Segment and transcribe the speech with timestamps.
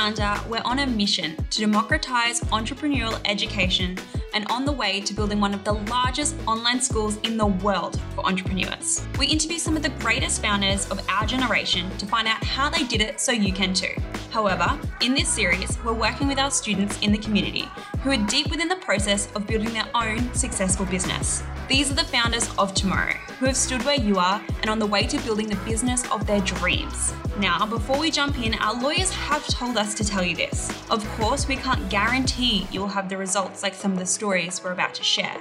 [0.00, 3.98] Foundr, we're on a mission to democratize entrepreneurial education
[4.32, 8.00] and on the way to building one of the largest online schools in the world
[8.14, 9.06] for entrepreneurs.
[9.18, 12.84] We interview some of the greatest founders of our generation to find out how they
[12.84, 13.94] did it so you can too.
[14.30, 17.68] However, in this series, we're working with our students in the community
[18.02, 21.42] who are deep within the process of building their own successful business.
[21.70, 24.86] These are the founders of tomorrow who have stood where you are and on the
[24.86, 27.14] way to building the business of their dreams.
[27.38, 30.68] Now, before we jump in, our lawyers have told us to tell you this.
[30.90, 34.60] Of course, we can't guarantee you will have the results like some of the stories
[34.64, 35.36] we're about to share.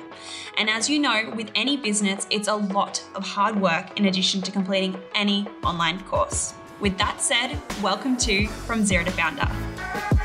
[0.55, 4.43] And as you know, with any business, it's a lot of hard work in addition
[4.43, 6.53] to completing any online course.
[6.79, 10.18] With that said, welcome to From Zero to Foundr.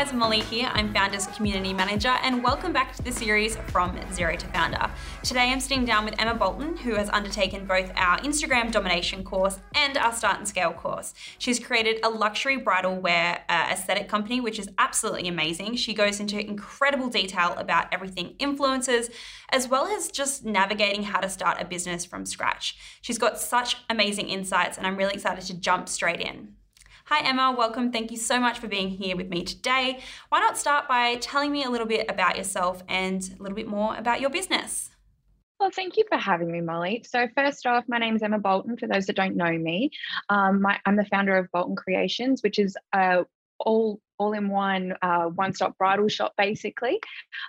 [0.00, 0.70] Guys, Mollie here.
[0.72, 4.90] I'm Foundr's Community Manager, and welcome back to the series From Zero to Foundr.
[5.22, 9.58] Today I'm sitting down with Emma Bolton, who has undertaken both our Instagram domination course
[9.74, 11.12] and our Start and Scale course.
[11.36, 15.76] She's created a luxury bridal wear uh, aesthetic company, which is absolutely amazing.
[15.76, 19.10] She goes into incredible detail about everything influences,
[19.50, 22.78] as well as just navigating how to start a business from scratch.
[23.02, 26.54] She's got such amazing insights, and I'm really excited to jump straight in.
[27.12, 27.50] Hi, Emma.
[27.50, 27.90] Welcome.
[27.90, 29.98] Thank you so much for being here with me today.
[30.28, 33.66] Why not start by telling me a little bit about yourself and a little bit
[33.66, 34.90] more about your business?
[35.58, 37.02] Well, thank you for having me, Mollie.
[37.04, 38.76] So, first off, my name is Emma Bolton.
[38.76, 39.90] For those that don't know me,
[40.28, 43.24] um, my, I'm the founder of Bolton Creations, which is a
[43.58, 47.00] all all in one uh, one stop bridal shop basically.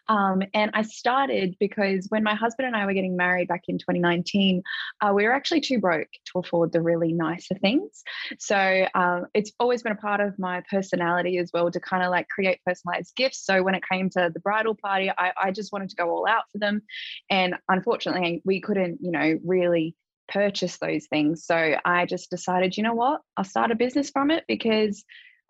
[0.07, 3.77] Um, and i started because when my husband and i were getting married back in
[3.77, 4.63] 2019
[5.01, 8.03] uh, we were actually too broke to afford the really nicer things.
[8.39, 12.09] So um, it's always been a part of my personality as well to kind of
[12.09, 13.45] like create personalized gifts.
[13.45, 16.27] So when it came to the bridal party I, I just wanted to go all
[16.27, 16.81] out for them.
[17.29, 19.95] And unfortunately we couldn't you know really
[20.29, 21.45] purchase those things.
[21.45, 23.21] So i just decided you know what?
[23.35, 25.03] I'll start a business from it because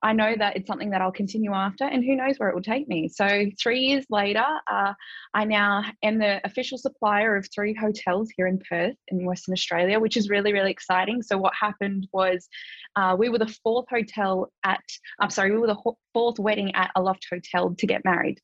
[0.03, 2.63] I know that it's something that I'll continue after, and who knows where it will
[2.63, 3.07] take me.
[3.07, 4.93] So, three years later, uh,
[5.33, 9.99] I now am the official supplier of three hotels here in Perth, in Western Australia,
[9.99, 11.21] which is really, really exciting.
[11.21, 12.47] So, what happened was
[12.95, 14.83] uh, we were the fourth hotel at,
[15.19, 18.39] I'm sorry, we were the fourth wedding at a loft hotel to get married.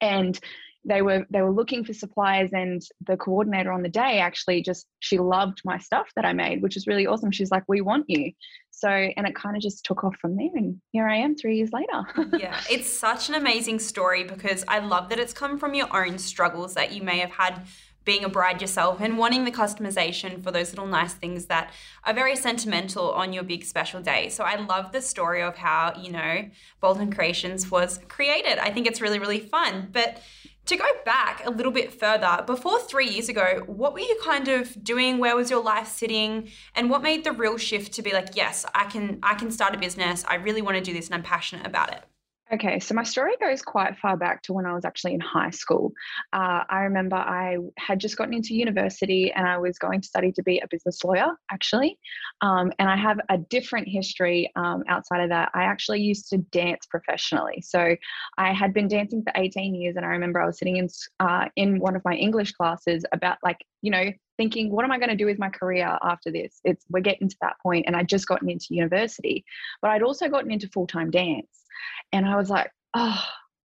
[0.00, 0.38] And
[0.84, 4.86] they were they were looking for suppliers and the coordinator on the day actually just
[5.00, 8.06] she loved my stuff that I made which is really awesome she's like we want
[8.08, 8.32] you
[8.70, 11.56] so and it kind of just took off from there and here I am 3
[11.56, 15.74] years later yeah it's such an amazing story because I love that it's come from
[15.74, 17.66] your own struggles that you may have had
[18.08, 21.70] being a bride yourself and wanting the customization for those little nice things that
[22.04, 24.30] are very sentimental on your big special day.
[24.30, 26.48] So I love the story of how, you know,
[26.80, 28.58] Bolton Creations was created.
[28.58, 29.90] I think it's really, really fun.
[29.92, 30.22] But
[30.68, 34.48] to go back a little bit further, before three years ago, what were you kind
[34.48, 35.18] of doing?
[35.18, 36.50] Where was your life sitting?
[36.74, 39.74] And what made the real shift to be like, yes, I can I can start
[39.74, 40.24] a business.
[40.28, 42.02] I really want to do this and I'm passionate about it?
[42.50, 45.50] Okay, so my story goes quite far back to when I was actually in high
[45.50, 45.92] school.
[46.32, 50.32] Uh, I remember I had just gotten into university and I was going to study
[50.32, 51.98] to be a business lawyer, actually.
[52.40, 55.50] Um, and I have a different history um, outside of that.
[55.52, 57.60] I actually used to dance professionally.
[57.60, 57.94] So
[58.38, 60.88] I had been dancing for 18 years, and I remember I was sitting in
[61.20, 64.98] uh, in one of my English classes about like you know thinking what am i
[64.98, 66.60] going to do with my career after this?
[66.64, 69.44] It's we're getting to that point and i'd just gotten into university
[69.82, 71.64] but i'd also gotten into full-time dance.
[72.12, 73.22] And i was like oh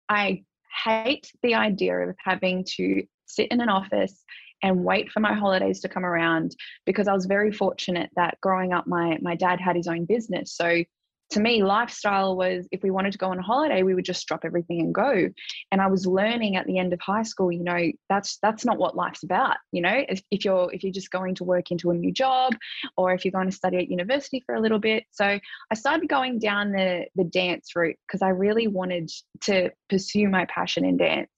[0.09, 0.43] i
[0.83, 4.23] hate the idea of having to sit in an office
[4.63, 6.55] and wait for my holidays to come around
[6.85, 10.55] because i was very fortunate that growing up my my dad had his own business.
[10.55, 10.83] So
[11.31, 14.27] to me, lifestyle was if we wanted to go on a holiday, we would just
[14.27, 15.29] drop everything and go.
[15.71, 18.77] And I was learning at the end of high school, you know, that's that's not
[18.77, 19.57] what life's about.
[19.71, 22.53] You know, if, if you're if you're just going to work into a new job,
[22.97, 25.05] or if you're going to study at university for a little bit.
[25.11, 29.09] So I started going down the the dance route because I really wanted
[29.41, 31.29] to pursue my passion in dance.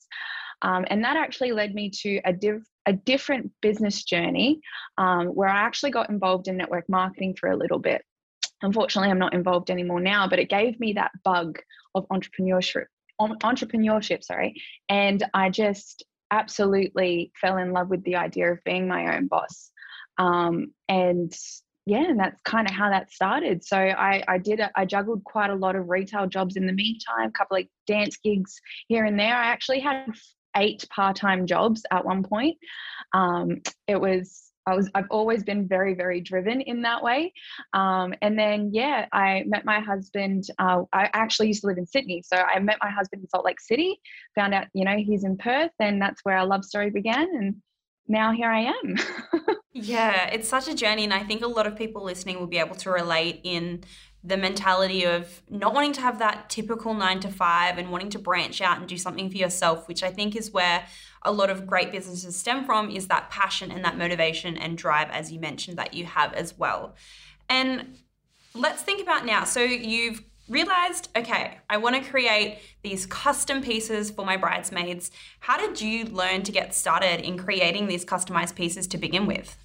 [0.63, 4.61] Um, and that actually led me to a, div- a different business journey
[4.97, 8.01] um, where I actually got involved in network marketing for a little bit
[8.63, 11.59] unfortunately i'm not involved anymore now but it gave me that bug
[11.95, 12.85] of entrepreneurship
[13.21, 14.55] entrepreneurship sorry
[14.89, 16.03] and i just
[16.33, 19.71] absolutely fell in love with the idea of being my own boss.
[20.17, 21.31] Um, and
[21.85, 23.63] yeah and that's kind of how that started.
[23.63, 26.73] So i i did a, I juggled quite a lot of retail jobs in the
[26.73, 29.35] meantime a couple of dance gigs here and there.
[29.35, 30.07] I actually had
[30.55, 32.57] eight part-time jobs at one point.
[33.13, 37.33] Um, it was I was I've always been very very driven in that way.
[37.73, 40.45] Um, and then yeah, I met my husband.
[40.59, 43.45] Uh, I actually used to live in Sydney, so I met my husband in Salt
[43.45, 43.99] Lake City.
[44.35, 47.27] Found out you know he's in Perth, and that's where our love story began.
[47.35, 47.55] And
[48.07, 48.95] now here I am.
[49.73, 51.03] Yeah, it's such a journey.
[51.03, 53.83] And I think a lot of people listening will be able to relate in
[54.23, 58.19] the mentality of not wanting to have that typical nine to five and wanting to
[58.19, 60.85] branch out and do something for yourself, which I think is where
[61.23, 65.09] a lot of great businesses stem from, is that passion and that motivation and drive,
[65.11, 66.95] as you mentioned, that you have as well.
[67.49, 67.97] And
[68.53, 69.43] let's think about now.
[69.43, 75.11] So you've realized, okay, I want to create these custom pieces for my bridesmaids.
[75.39, 79.57] How did you learn to get started in creating these customized pieces to begin with?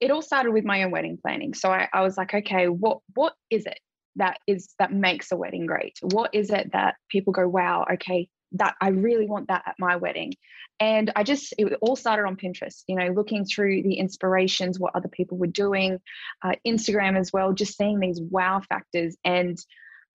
[0.00, 1.54] It all started with my own wedding planning.
[1.54, 3.78] So I, I was like, okay, what what is it
[4.16, 5.98] that is that makes a wedding great?
[6.02, 9.96] What is it that people go, wow, okay, that I really want that at my
[9.96, 10.34] wedding.
[10.78, 14.94] And I just, it all started on Pinterest, you know, looking through the inspirations, what
[14.94, 15.98] other people were doing,
[16.42, 19.16] uh, Instagram as well, just seeing these wow factors.
[19.24, 19.58] And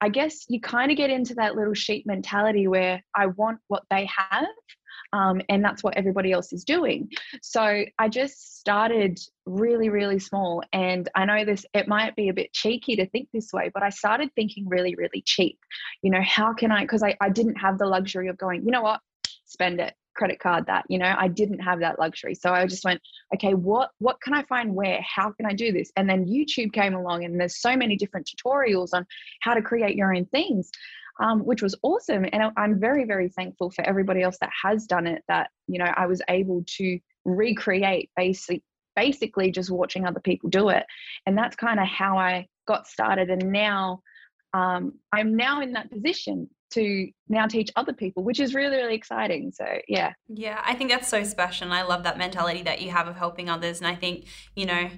[0.01, 3.83] I guess you kind of get into that little sheep mentality where I want what
[3.89, 4.47] they have.
[5.13, 7.09] Um, and that's what everybody else is doing.
[7.41, 10.63] So I just started really, really small.
[10.71, 13.83] And I know this, it might be a bit cheeky to think this way, but
[13.83, 15.59] I started thinking really, really cheap.
[16.01, 18.71] You know, how can I, because I, I didn't have the luxury of going, you
[18.71, 19.01] know what,
[19.45, 22.83] spend it credit card that you know i didn't have that luxury so i just
[22.83, 23.01] went
[23.33, 26.73] okay what what can i find where how can i do this and then youtube
[26.73, 29.05] came along and there's so many different tutorials on
[29.41, 30.69] how to create your own things
[31.19, 35.07] um, which was awesome and i'm very very thankful for everybody else that has done
[35.07, 38.61] it that you know i was able to recreate basic
[38.95, 40.85] basically just watching other people do it
[41.25, 44.01] and that's kind of how i got started and now
[44.53, 48.95] um, i'm now in that position to now teach other people, which is really, really
[48.95, 49.51] exciting.
[49.51, 50.13] So, yeah.
[50.27, 51.65] Yeah, I think that's so special.
[51.65, 53.79] And I love that mentality that you have of helping others.
[53.79, 54.25] And I think,
[54.55, 54.89] you know,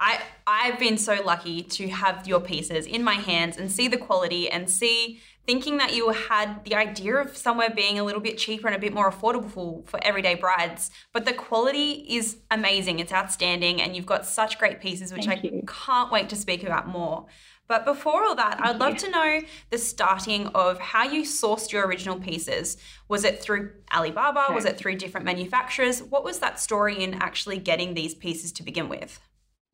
[0.00, 3.96] I I've been so lucky to have your pieces in my hands and see the
[3.96, 8.38] quality and see thinking that you had the idea of somewhere being a little bit
[8.38, 12.98] cheaper and a bit more affordable for, for everyday brides but the quality is amazing
[12.98, 15.64] it's outstanding and you've got such great pieces which Thank I you.
[15.66, 17.26] can't wait to speak about more
[17.66, 21.86] but before all that, I'd love to know the starting of how you sourced your
[21.86, 22.76] original pieces.
[23.08, 24.44] Was it through Alibaba?
[24.44, 24.54] Okay.
[24.54, 26.02] Was it through different manufacturers?
[26.02, 29.18] What was that story in actually getting these pieces to begin with?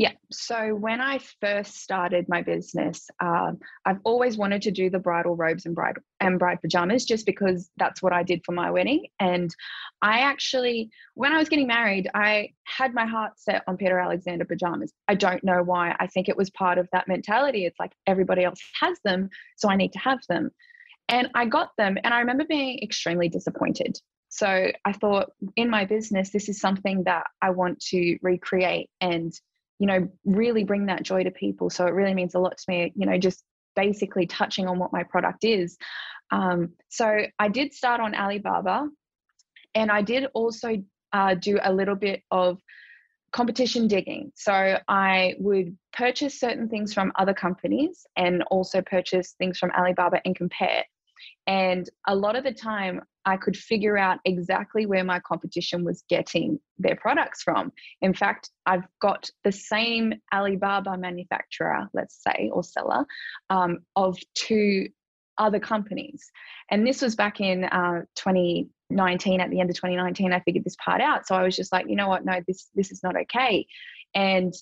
[0.00, 0.12] Yeah.
[0.32, 5.37] So when I first started my business, um, I've always wanted to do the bridal
[5.37, 9.08] robes and bride and bride pajamas, just because that's what I did for my wedding.
[9.20, 9.55] And
[10.00, 14.47] I actually, when I was getting married, I had my heart set on Peter Alexander
[14.47, 14.91] pajamas.
[15.06, 15.94] I don't know why.
[16.00, 17.67] I think it was part of that mentality.
[17.67, 20.50] It's like everybody else has them, so I need to have them.
[21.11, 23.99] And I got them, and I remember being extremely disappointed.
[24.31, 29.31] So I thought, in my business, this is something that I want to recreate and
[29.81, 31.71] you know, really bring that joy to people.
[31.71, 33.43] So it really means a lot to me, you know, just
[33.75, 35.79] basically touching on what my product is.
[36.31, 38.88] Um, so I did start on Alibaba
[39.75, 40.77] and I did also
[41.15, 42.61] uh, do a little bit of
[43.32, 44.32] competition digging.
[44.35, 50.21] So I would purchase certain things from other companies and also purchase things from Alibaba
[50.27, 50.85] and compare.
[51.47, 56.05] And a lot of the time, I could figure out exactly where my competition was
[56.08, 57.72] getting their products from.
[58.00, 63.05] In fact, I've got the same Alibaba manufacturer, let's say, or seller,
[63.50, 64.88] um, of two
[65.38, 66.31] other companies.
[66.70, 70.76] And this was back in uh, 2019, at the end of 2019, I figured this
[70.82, 71.26] part out.
[71.26, 73.67] So I was just like, you know what, no, this this is not okay.
[74.14, 74.52] And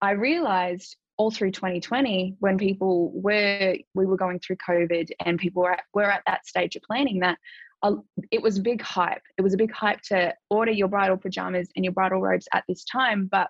[0.00, 5.62] I realized all through 2020 when people were we were going through covid and people
[5.62, 7.38] were at, were at that stage of planning that
[7.82, 7.92] uh,
[8.30, 9.20] it was a big hype.
[9.36, 12.64] It was a big hype to order your bridal pajamas and your bridal robes at
[12.68, 13.48] this time but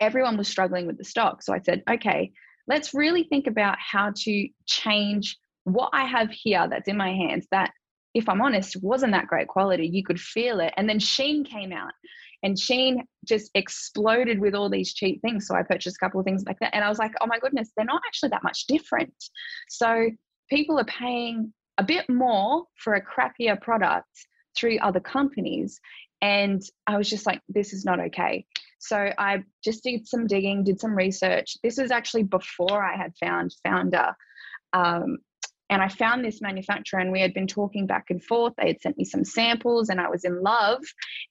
[0.00, 1.42] everyone was struggling with the stock.
[1.42, 2.32] So i said okay
[2.66, 7.46] let's really think about how to change what i have here that's in my hands
[7.50, 7.72] that
[8.14, 9.86] if i'm honest wasn't that great quality.
[9.86, 10.72] You could feel it.
[10.76, 11.92] And then Shein came out
[12.44, 15.48] and Shein just exploded with all these cheap things.
[15.48, 16.74] So I purchased a couple of things like that.
[16.74, 19.14] And I was like, oh my goodness, they're not actually that much different.
[19.70, 20.10] So
[20.50, 24.10] people are paying a bit more for a crappier product
[24.56, 25.80] through other companies.
[26.20, 28.44] And I was just like, this is not okay.
[28.78, 31.56] So I just did some digging, did some research.
[31.62, 34.12] This was actually before I had found Foundr.
[34.74, 35.16] Um,
[35.74, 38.52] and I found this manufacturer, and we had been talking back and forth.
[38.56, 40.80] They had sent me some samples, and I was in love.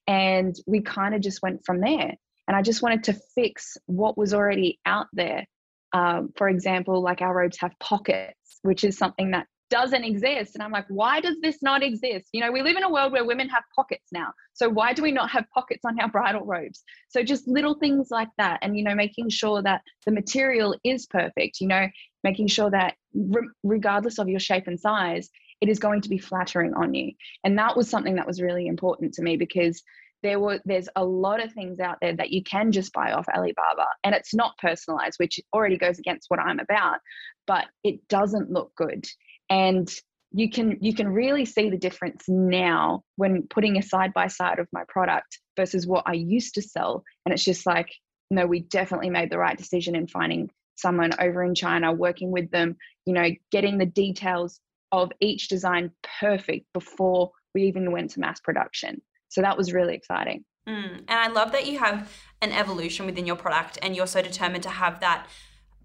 [0.06, 2.12] And we kind of just went from there.
[2.46, 5.46] And I just wanted to fix what was already out there.
[5.94, 10.54] Um, for example, like our robes have pockets, which is something that doesn't exist.
[10.54, 12.28] And I'm like, why does this not exist?
[12.32, 14.34] You know, we live in a world where women have pockets now.
[14.52, 16.84] So why do we not have pockets on our bridal robes?
[17.08, 18.58] So just little things like that.
[18.60, 21.88] And, you know, making sure that the material is perfect, you know,
[22.24, 26.18] making sure that re- regardless of your shape and size, it is going to be
[26.18, 27.12] flattering on you.
[27.44, 29.82] And that was something that was really important to me because
[30.24, 33.28] there were there's a lot of things out there that you can just buy off
[33.28, 36.98] Alibaba and it's not personalized which already goes against what I'm about
[37.46, 39.04] but it doesn't look good
[39.50, 39.86] and
[40.32, 44.58] you can you can really see the difference now when putting a side by side
[44.58, 47.90] of my product versus what I used to sell and it's just like
[48.30, 52.50] no we definitely made the right decision in finding someone over in China working with
[52.50, 52.76] them
[53.06, 54.60] you know getting the details
[54.92, 55.90] of each design
[56.20, 59.00] perfect before we even went to mass production
[59.34, 60.44] so that was really exciting.
[60.68, 60.98] Mm.
[61.08, 64.62] And I love that you have an evolution within your product and you're so determined
[64.62, 65.26] to have that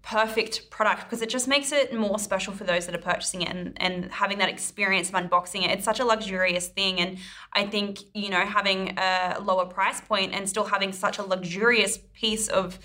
[0.02, 3.48] perfect product because it just makes it more special for those that are purchasing it
[3.48, 5.70] and, and having that experience of unboxing it.
[5.70, 7.00] It's such a luxurious thing.
[7.00, 7.18] And
[7.52, 11.98] I think, you know, having a lower price point and still having such a luxurious
[12.14, 12.78] piece of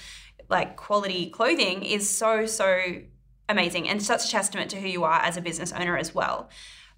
[0.50, 3.02] like quality clothing is so, so
[3.50, 6.50] amazing and such a testament to who you are as a business owner as well.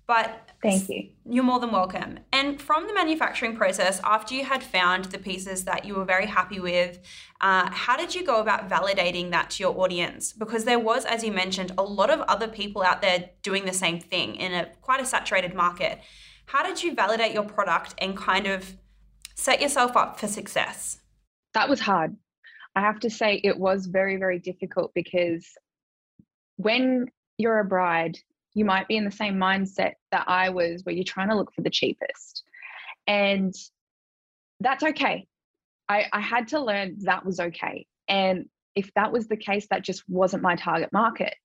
[0.08, 1.10] But thank you.
[1.30, 2.20] You're more than welcome.
[2.32, 6.27] And from the manufacturing process, after you had found the pieces that you were very
[6.27, 7.00] happy with,
[7.42, 10.32] uh, how did you go about validating that to your audience?
[10.32, 13.74] Because there was, as you mentioned, a lot of other people out there doing the
[13.74, 16.00] same thing in a quite a saturated market.
[16.46, 18.77] How did you validate your product and kind of
[19.36, 21.01] set yourself up for success?
[21.54, 22.16] That was hard.
[22.77, 25.48] I have to say, it was very, very difficult because
[26.57, 27.07] when
[27.38, 28.17] you're a bride
[28.57, 31.53] you might be in the same mindset that I was, where you're trying to look
[31.53, 32.41] for the cheapest.
[33.05, 33.53] And
[34.60, 35.27] that's okay.
[35.88, 37.86] I, I had to learn that was okay.
[38.10, 41.36] And if that was the case, that just wasn't my target market.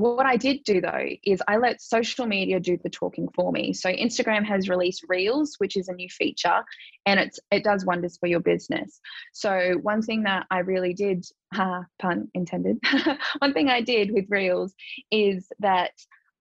[0.00, 3.74] What I did do though is I let social media do the talking for me.
[3.74, 6.64] So Instagram has released Reels, which is a new feature,
[7.04, 8.98] and it's it does wonders for your business.
[9.34, 12.78] So one thing that I really did, pun intended,
[13.40, 14.72] one thing I did with Reels
[15.10, 15.92] is that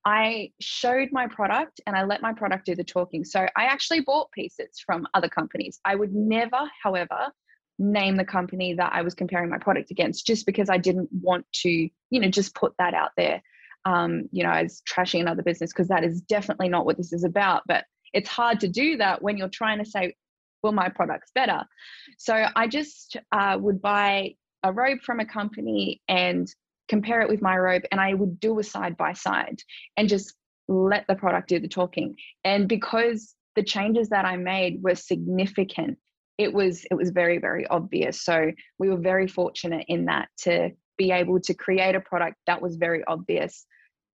[0.05, 3.25] I showed my product and I let my product do the talking.
[3.25, 5.81] So I actually bought pieces from other companies.
[5.83, 7.33] I would never, however,
[7.79, 11.45] name the company that I was comparing my product against just because I didn't want
[11.63, 13.41] to, you know, just put that out there,
[13.85, 17.23] um, you know, as trashing another business because that is definitely not what this is
[17.23, 17.63] about.
[17.67, 20.15] But it's hard to do that when you're trying to say,
[20.63, 21.63] well, my product's better.
[22.17, 26.47] So I just uh, would buy a robe from a company and
[26.89, 29.61] compare it with my robe and I would do a side by side
[29.95, 30.33] and just
[30.67, 32.15] let the product do the talking.
[32.43, 35.97] And because the changes that I made were significant,
[36.37, 38.21] it was it was very very obvious.
[38.21, 42.61] So we were very fortunate in that to be able to create a product that
[42.61, 43.65] was very obvious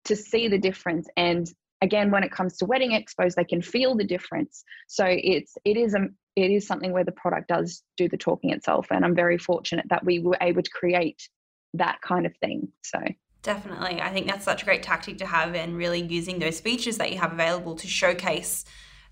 [0.05, 1.09] to see the difference.
[1.17, 1.47] And
[1.81, 4.63] again when it comes to wedding expos they can feel the difference.
[4.87, 6.03] So it's it is a
[6.37, 8.87] it is something where the product does do the talking itself.
[8.91, 11.29] And i'm very fortunate that we were able to create
[11.75, 12.69] that kind of thing.
[12.83, 12.99] So.
[13.43, 16.97] Definitely, I think that's such a great tactic to have, and really using those features
[16.97, 18.65] that you have available to showcase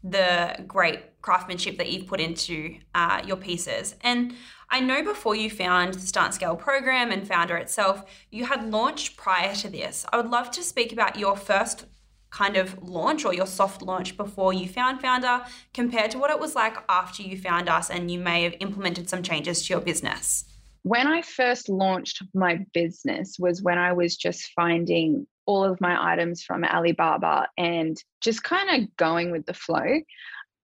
[0.03, 3.95] the great craftsmanship that you've put into uh, your pieces.
[4.01, 4.35] And
[4.71, 9.17] I know before you found the Start Scale program and Foundr itself, you had launched
[9.17, 10.05] prior to this.
[10.13, 11.87] I would love to speak about your first
[12.31, 16.41] kind of launch or your soft launch before you found Foundr compared to what it
[16.41, 19.83] was like after you found us and you may have implemented some changes to your
[19.83, 20.47] business
[20.83, 26.13] when I first launched my business was when I was just finding all of my
[26.13, 30.01] items from Alibaba and just kind of going with the flow.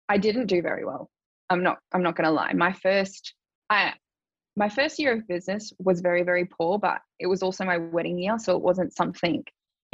[0.09, 1.11] I didn't do very well.
[1.51, 2.53] I'm not I'm not going to lie.
[2.53, 3.35] My first
[3.71, 3.95] I
[4.57, 8.19] my first year of business was very very poor, but it was also my wedding
[8.19, 9.45] year, so it wasn't something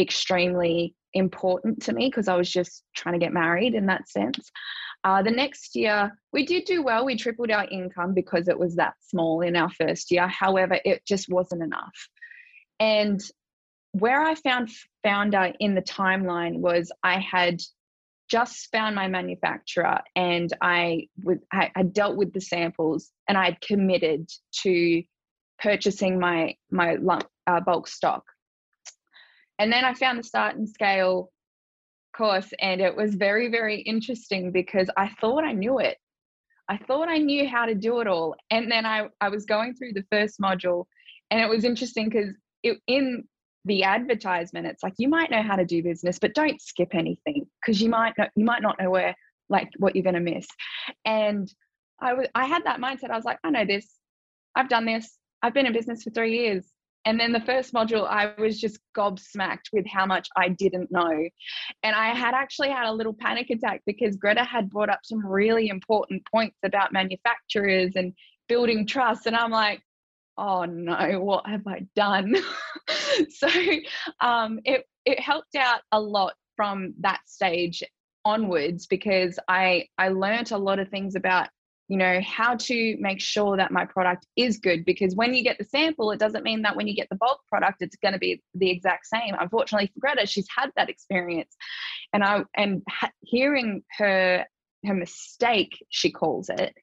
[0.01, 4.51] extremely important to me because I was just trying to get married in that sense.
[5.05, 7.05] Uh, the next year, we did do well.
[7.05, 10.27] We tripled our income because it was that small in our first year.
[10.27, 12.09] However, it just wasn't enough.
[12.81, 13.21] And
[13.95, 14.71] where I found
[15.07, 17.63] Foundr in the timeline was I had
[18.29, 21.09] just found my manufacturer and I,
[21.53, 24.29] I had dealt with the samples and I had committed
[24.63, 25.03] to
[25.61, 26.97] purchasing my my
[27.47, 28.25] uh, bulk stock.
[29.61, 31.31] And then I found the start and scale
[32.17, 35.99] course and it was very very interesting because i thought i knew it
[36.69, 39.75] i thought i knew how to do it all and then i, I was going
[39.75, 40.85] through the first module
[41.33, 42.29] and it was interesting because
[42.87, 43.25] in
[43.65, 47.47] the advertisement it's like you might know how to do business but don't skip anything
[47.61, 49.15] because you might not you might not know where
[49.49, 50.47] like what you're going to miss
[51.05, 51.53] and
[52.01, 53.99] i was i had that mindset i was like i know this
[54.57, 56.65] i've done this i've been in business for three years
[57.07, 61.29] and then the first module, I was just gobsmacked with how much I didn't know.
[61.83, 65.25] And I had actually had a little panic attack because Gretta had brought up some
[65.25, 68.15] really important points about manufacturers and
[68.49, 69.27] building trust.
[69.27, 69.83] And I'm like,
[70.37, 72.37] oh no, what have I done?
[73.31, 73.49] so
[74.21, 77.83] um, it, it helped out a lot from that stage
[78.25, 81.49] onwards because I, I learned a lot of things about
[81.89, 85.59] you know how to make sure that my product is good because when you get
[85.59, 88.19] the sample it doesn't mean that when you get the bulk product it's going to
[88.19, 91.55] be the exact same unfortunately for Gretta she's had that experience
[92.15, 92.83] and i and
[93.21, 94.47] hearing her
[94.87, 96.75] her mistake she calls it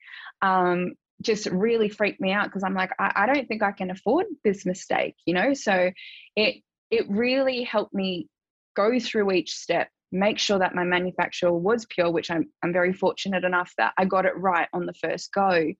[0.41, 3.91] um, just really freaked me out because i'm like I, I don't think i can
[3.91, 5.91] afford this mistake you know so
[6.35, 8.27] it it really helped me
[8.75, 12.93] go through each step make sure that my manufacturer was pure, which I'm, I'm very
[12.93, 15.71] fortunate enough that I got it right on the first go.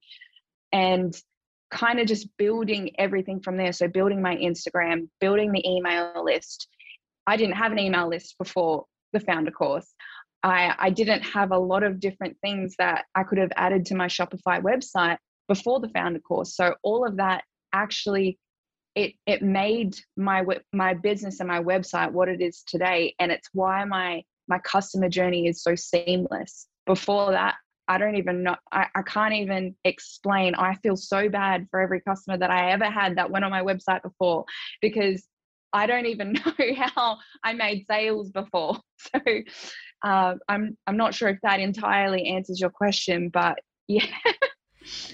[0.72, 1.14] And
[1.70, 3.74] kind of just building everything from there.
[3.74, 6.68] So, building my Instagram, building the email list.
[7.28, 9.88] I didn't have an email list before the Foundr course.
[10.44, 13.96] I, I didn't have a lot of different things that I could have added to
[13.96, 15.18] my Shopify website
[15.54, 16.56] before the Foundr course.
[16.56, 17.44] So, all of that
[17.74, 18.38] actually
[18.96, 20.44] it it made my
[20.74, 23.16] my business and my website what it is today.
[23.20, 26.68] And it's why my my customer journey is so seamless.
[26.86, 27.56] Before that
[27.88, 30.56] i don't even know I, I can't even explain.
[30.56, 33.62] I feel so bad for every customer that i ever had that went on my
[33.62, 34.46] website before
[34.82, 35.28] because
[35.74, 36.54] i don't even know
[36.96, 38.78] how i made sales before.
[39.14, 39.20] So
[40.10, 44.06] uh, i'm i'm not sure if that entirely answers your question but yeah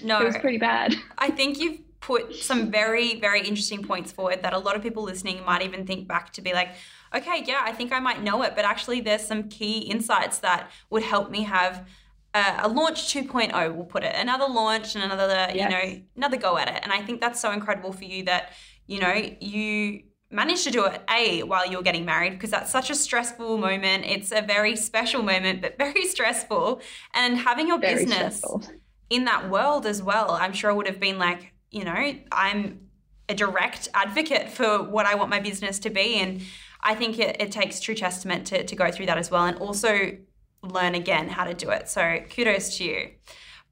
[0.02, 4.42] no it was pretty bad i think you've put some very, very interesting points forward
[4.42, 6.70] that a lot of people listening might even think back to be like,
[7.14, 10.70] okay, yeah, I think I might know it, but actually there's some key insights that
[10.90, 11.86] would help me have
[12.34, 15.54] a, a launch 2.0, we'll put it, another launch and another, yes.
[15.54, 16.80] you know, another go at it.
[16.82, 18.52] And I think that's so incredible for you that,
[18.86, 22.90] you know, you managed to do it a while you're getting married because that's such
[22.90, 26.82] a stressful moment it's a very special moment but very stressful
[27.14, 28.62] and having your very business stressful.
[29.10, 32.88] In that world as well i'm sure would have been like you know, I'm
[33.28, 36.16] a direct advocate for what I want my business to be.
[36.16, 36.42] And
[36.80, 39.58] I think it, it takes true testament to, to go through that as well and
[39.58, 40.16] also
[40.62, 41.88] learn again how to do it.
[41.88, 43.10] So kudos to you.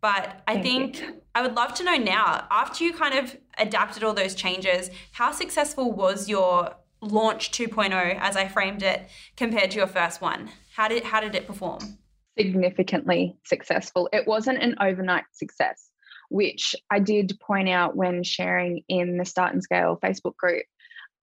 [0.00, 1.22] But I Thank think you.
[1.34, 5.32] I would love to know now, after you kind of adapted all those changes, how
[5.32, 10.50] successful was your launch 2.0 as I framed it compared to your first one?
[10.74, 11.98] How did how did it perform?
[12.38, 14.08] Significantly successful.
[14.12, 15.90] It wasn't an overnight success
[16.28, 20.64] which I did point out when sharing in the Start and Scale Facebook group.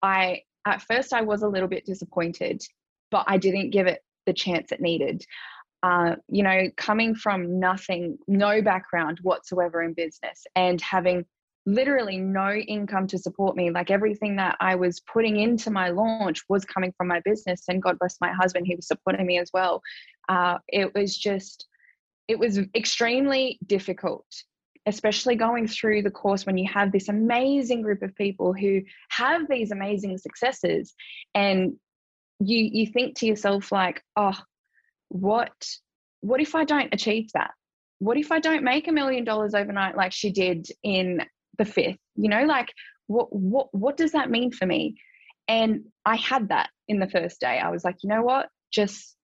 [0.02, 2.62] I at first I was a little bit disappointed,
[3.12, 5.26] but I didn't give it the chance it needed.
[5.82, 11.26] Uh, you know, coming from nothing, no background whatsoever in business, and having
[11.66, 13.72] literally no income to support me.
[13.72, 17.64] Like everything that I was putting into my launch was coming from my business.
[17.70, 19.82] And God bless my husband, he was supporting me as well.
[20.30, 21.68] Uh, it was just,
[22.28, 24.26] it was extremely difficult
[24.86, 29.48] especially going through the course when you have this amazing group of people who have
[29.48, 30.94] these amazing successes
[31.34, 31.74] and
[32.40, 34.38] you you think to yourself like oh
[35.10, 35.54] what
[36.22, 37.52] what if i don't achieve that?
[38.00, 41.22] What if i don't make a million dollars overnight like she did in
[41.58, 42.00] the fifth?
[42.16, 42.74] You know like
[43.08, 44.96] what what what does that mean for me?
[45.48, 47.60] And i had that in the first day.
[47.60, 48.50] I was like you know what?
[48.72, 49.16] Just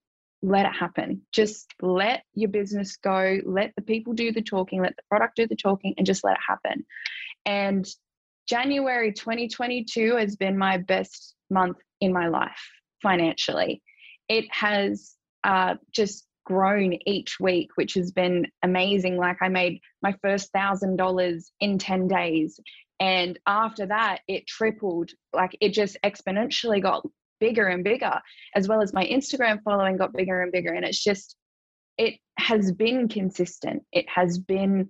[0.42, 1.22] let it happen.
[1.32, 5.48] Just let your business go, let the people do the talking, let the product do
[5.48, 6.86] the talking, and just let it happen.
[7.46, 7.88] And
[8.48, 12.70] January 2022 has been my best month in my life
[13.02, 13.82] financially.
[14.28, 19.18] It has uh, just grown each week, which has been amazing.
[19.18, 22.60] Like I made my first thousand dollars in 10 days.
[23.00, 25.12] And after that, it tripled.
[25.34, 27.06] Like it just exponentially got
[27.40, 28.20] bigger and bigger,
[28.56, 30.74] as well as my Instagram following got bigger and bigger.
[30.74, 31.36] And it's just,
[31.98, 33.84] it has been consistent.
[33.92, 34.90] It has been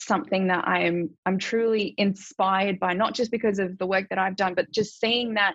[0.00, 4.18] something that I am I'm truly inspired by, not just because of the work that
[4.18, 5.54] I've done, but just seeing that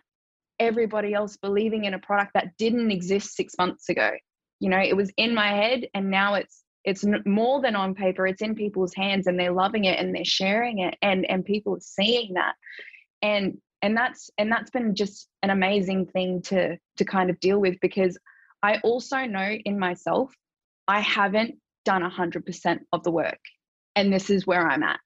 [0.60, 4.12] everybody else believing in a product that didn't exist six months ago.
[4.60, 8.26] You know, it was in my head, and now it's it's more than on paper.
[8.26, 11.76] It's in people's hands, and they're loving it and they're sharing it, and and people
[11.76, 12.56] are seeing that.
[13.22, 17.60] And and that's and that's been just an amazing thing to to kind of deal
[17.60, 18.18] with because
[18.64, 20.34] i also know in myself
[20.88, 23.40] i haven't done 100% of the work
[23.96, 25.00] and this is where i'm at.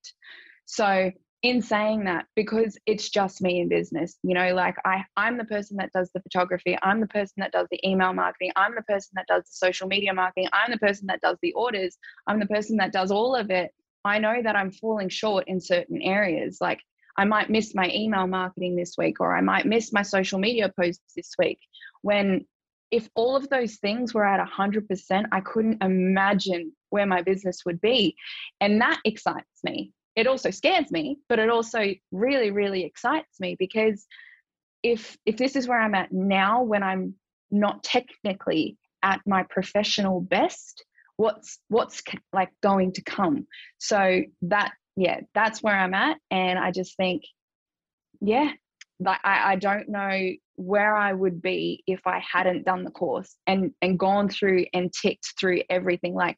[0.65, 1.12] So
[1.43, 5.45] in saying that because it's just me in business you know like i i'm the
[5.45, 8.81] person that does the photography i'm the person that does the email marketing i'm the
[8.84, 12.39] person that does the social media marketing i'm the person that does the orders i'm
[12.39, 13.71] the person that does all of it.
[14.05, 16.79] I know that i'm falling short in certain areas like
[17.21, 20.73] I might miss my email marketing this week, or I might miss my social media
[20.75, 21.60] posts this week.
[22.01, 22.47] When
[22.89, 27.79] if all of those things were at 100%, I couldn't imagine where my business would
[27.79, 28.15] be.
[28.60, 29.93] And that excites me.
[30.15, 34.07] It also scares me, but it also really, really excites me because
[34.81, 37.13] if if this is where I'm at now when I'm
[37.51, 40.84] not technically at my professional best,
[41.17, 42.01] what's what's
[42.34, 43.45] like going to come
[43.77, 47.23] so that yeah that's where i'm at and i just think
[48.19, 48.51] yeah
[48.99, 53.36] like I, I don't know where i would be if i hadn't done the course
[53.47, 56.13] and and gone through and ticked through everything.
[56.13, 56.38] Like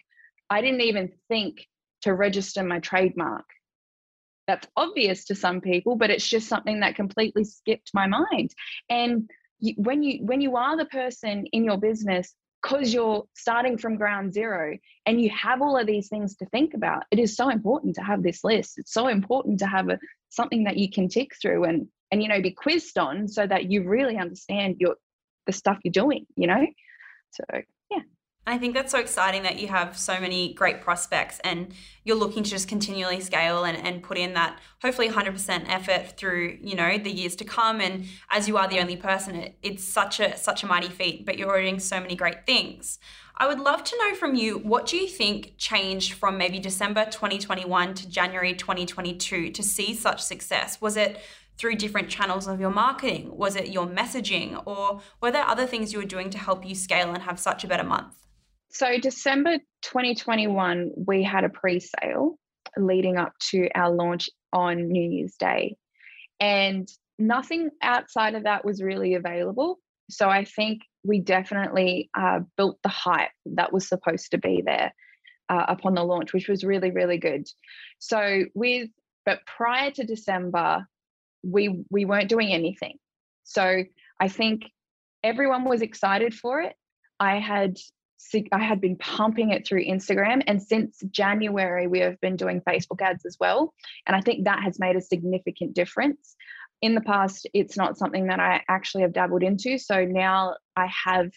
[0.50, 1.66] i didn't even think
[2.04, 3.46] to register my trademark.
[4.46, 8.52] That's obvious to some people but it's just something that completely skipped my mind.
[8.90, 12.34] And you, when you when you are the person in your business
[12.64, 16.74] because you're starting from ground zero and you have all of these things to think
[16.74, 18.78] about it is so important to have this list.
[18.78, 20.00] It's so important to have a,
[20.30, 23.70] something that you can tick through and and you know be quizzed on so that
[23.72, 24.96] you really understand your
[25.46, 26.66] the stuff you're doing you know?
[27.32, 27.44] So
[27.92, 28.00] yeah
[28.46, 32.44] I think that's so exciting that you have so many great prospects and you're looking
[32.44, 36.98] to just continually scale and, and put in that hopefully 100% effort through, you know,
[36.98, 37.80] the years to come.
[37.80, 41.26] And as you are the only person, it, it's such a, such a mighty feat,
[41.26, 43.00] but you're doing so many great things.
[43.38, 47.06] I would love to know from you, what do you think changed from maybe December
[47.06, 50.82] 2021 to January 2022 to see such success?
[50.82, 51.22] Was it
[51.58, 53.38] through different channels of your marketing?
[53.38, 54.62] Was it your messaging?
[54.66, 57.64] Or were there other things you were doing to help you scale and have such
[57.64, 58.23] a better month?
[58.74, 62.40] So, December 2021, we had a pre sale
[62.76, 65.76] leading up to our launch on New Year's Day.
[66.40, 69.78] And nothing outside of that was really available.
[70.10, 74.92] So, I think we definitely uh, built the hype that was supposed to be there
[75.50, 77.48] uh, upon the launch, which was really, really good.
[78.00, 78.90] So, with
[79.24, 80.88] but prior to December,
[81.44, 82.98] we we weren't doing anything.
[83.44, 83.84] So,
[84.20, 84.64] I think
[85.24, 86.76] everyone was excited for it.
[87.20, 87.78] I had
[88.52, 90.44] I had been pumping it through Instagram.
[90.48, 93.74] And since January, we have been doing Facebook ads as well.
[94.08, 96.36] And I think that has made a significant difference.
[96.82, 99.78] In the past, it's not something that I actually have dabbled into.
[99.78, 101.32] So now I have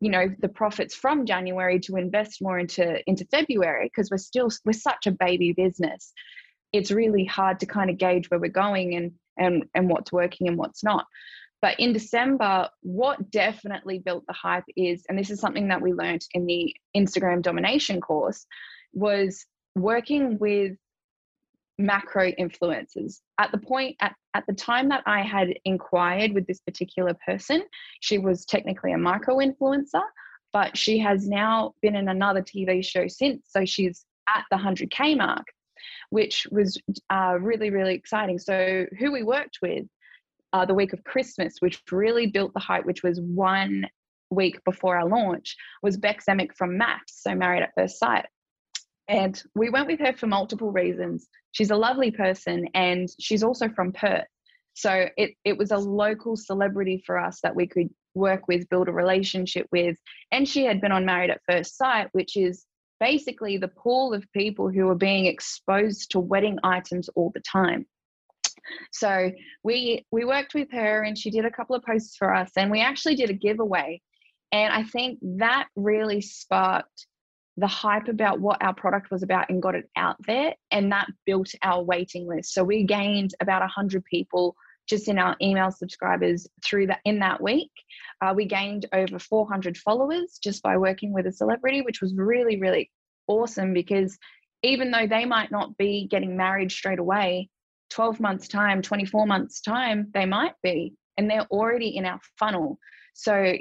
[0.00, 4.48] you know the profits from january to invest more into into february because we're still
[4.64, 6.14] we're such a baby business
[6.72, 10.48] it's really hard to kind of gauge where we're going and and and what's working
[10.48, 11.06] and what's not
[11.62, 15.92] but in December, what definitely built the hype is, and this is something that we
[15.92, 18.46] learned in the Instagram domination course,
[18.92, 19.44] was
[19.74, 20.76] working with
[21.78, 23.20] macro influencers.
[23.38, 27.62] At the point, at, at the time that I had inquired with this particular person,
[28.00, 30.02] she was technically a micro influencer,
[30.52, 33.42] but she has now been in another TV show since.
[33.48, 35.46] So she's at the 100K mark,
[36.08, 38.38] which was uh, really, really exciting.
[38.38, 39.86] So, who we worked with
[40.52, 43.86] uh, the week of Christmas, which really built the hype, which was one
[44.30, 48.26] week before our launch, was Beck Zemek from MAFS, so Married at First Sight.
[49.08, 51.28] And we went with her for multiple reasons.
[51.52, 54.26] She's a lovely person and she's also from Perth.
[54.74, 58.88] So it, it was a local celebrity for us that we could work with, build
[58.88, 59.96] a relationship with.
[60.30, 62.64] And she had been on Married at First Sight, which is
[63.00, 67.86] basically the pool of people who are being exposed to wedding items all the time.
[68.92, 69.30] So
[69.62, 72.70] we we worked with her and she did a couple of posts for us and
[72.70, 74.00] we actually did a giveaway.
[74.52, 77.06] And I think that really sparked
[77.56, 81.08] the hype about what our product was about and got it out there and that
[81.26, 82.54] built our waiting list.
[82.54, 84.56] So we gained about 100 people
[84.88, 87.70] just in our email subscribers through that in that week.
[88.20, 92.58] Uh, we gained over 400 followers just by working with a celebrity, which was really,
[92.58, 92.90] really
[93.28, 94.18] awesome because
[94.62, 97.48] even though they might not be getting married straight away,
[97.90, 102.78] 12 months time 24 months time they might be and they're already in our funnel.
[103.14, 103.54] So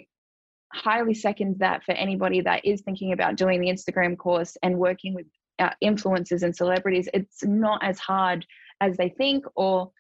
[0.74, 5.16] highly second that for anybody that is thinking about doing the instagram course and working
[5.16, 5.26] with
[5.58, 8.46] uh, influencers and celebrities it's not as hard
[8.80, 9.92] as they think or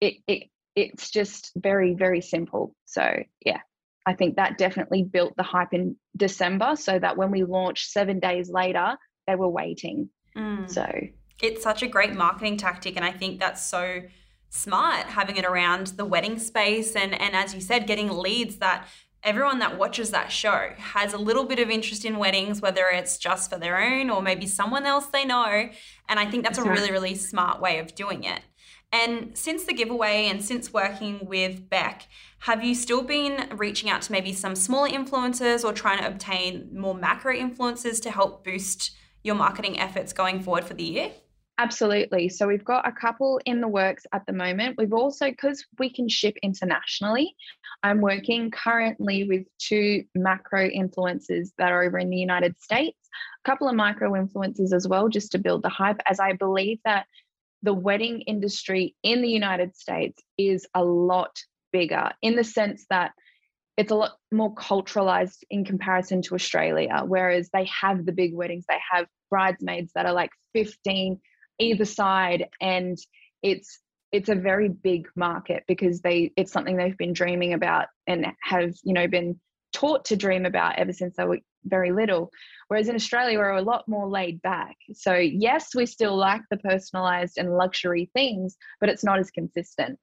[0.00, 0.44] it, it
[0.76, 2.74] it's just very very simple.
[2.84, 3.60] So yeah
[4.06, 8.20] i think that definitely built the hype in december so that when we launched seven
[8.20, 10.10] days later they were waiting.
[10.36, 10.70] Mm.
[10.70, 10.86] so
[11.42, 14.02] it's such a great marketing tactic and i think that's so
[14.50, 18.86] smart having it around the wedding space and and as you said getting leads that
[19.22, 23.18] everyone that watches that show has a little bit of interest in weddings whether it's
[23.18, 25.68] just for their own or maybe someone else they know
[26.08, 28.42] and i think that's a really really smart way of doing it
[28.94, 32.06] and since the giveaway and since working with Beck,
[32.38, 36.68] have you still been reaching out to maybe some smaller influencers or trying to obtain
[36.72, 38.92] more macro influencers to help boost
[39.24, 41.10] your marketing efforts going forward for the year?
[41.56, 42.28] Absolutely.
[42.28, 44.76] So we've got a couple in the works at the moment.
[44.76, 47.36] We've also, because we can ship internationally,
[47.84, 52.98] I'm working currently with two macro influencers that are over in the United States,
[53.44, 56.80] a couple of micro influencers as well, just to build the hype, as I believe
[56.84, 57.06] that
[57.62, 61.38] the wedding industry in the United States is a lot
[61.72, 63.12] bigger in the sense that
[63.76, 68.64] it's a lot more culturalized in comparison to Australia, whereas they have the big weddings,
[68.68, 71.20] they have bridesmaids that are like 15
[71.58, 72.98] either side, and
[73.42, 73.80] it's
[74.14, 78.72] it's a very big market because they it's something they've been dreaming about and have
[78.84, 79.38] you know been
[79.72, 82.30] taught to dream about ever since they were very little.
[82.68, 84.76] Whereas in australia we're a lot more laid back.
[84.92, 89.98] So yes we still like the personalized and luxury things but it's not as consistent.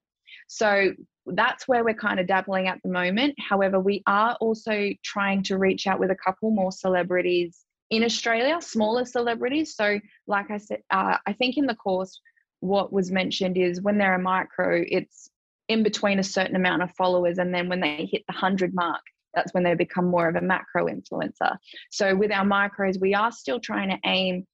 [0.48, 0.92] So
[1.26, 3.36] that's where we're kind of dabbling at the moment.
[3.40, 8.58] However we are also trying to reach out with a couple more celebrities in australia
[8.60, 12.20] smaller celebrities so like i said uh, i think in the course
[12.62, 15.30] what was mentioned is when they're a micro, it's
[15.68, 17.38] in between a certain amount of followers.
[17.38, 19.02] And then when they hit the 100 mark,
[19.34, 21.58] that's when they become more of a macro influencer.
[21.90, 24.46] So with our micros, we are still trying to aim.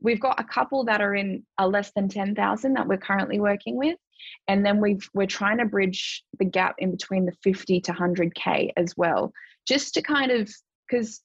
[0.00, 3.76] We've got a couple that are in a less than 10,000 that we're currently working
[3.76, 3.96] with.
[4.46, 8.72] And then we've, we're trying to bridge the gap in between the 50 to 100K
[8.76, 9.32] as well,
[9.66, 10.50] just to kind of,
[10.88, 11.22] because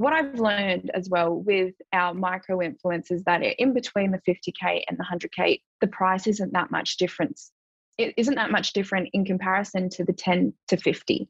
[0.00, 4.98] what I've learned as well with our micro influencers that in between the 50k and
[4.98, 7.52] the 100k, the price isn't that much difference.
[7.98, 11.28] It isn't that much different in comparison to the 10 to 50.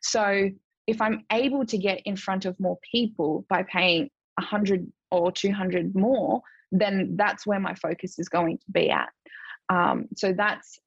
[0.00, 0.48] So
[0.86, 5.94] if I'm able to get in front of more people by paying 100 or 200
[5.94, 6.40] more,
[6.72, 9.10] then that's where my focus is going to be at.
[9.68, 10.78] Um, so that's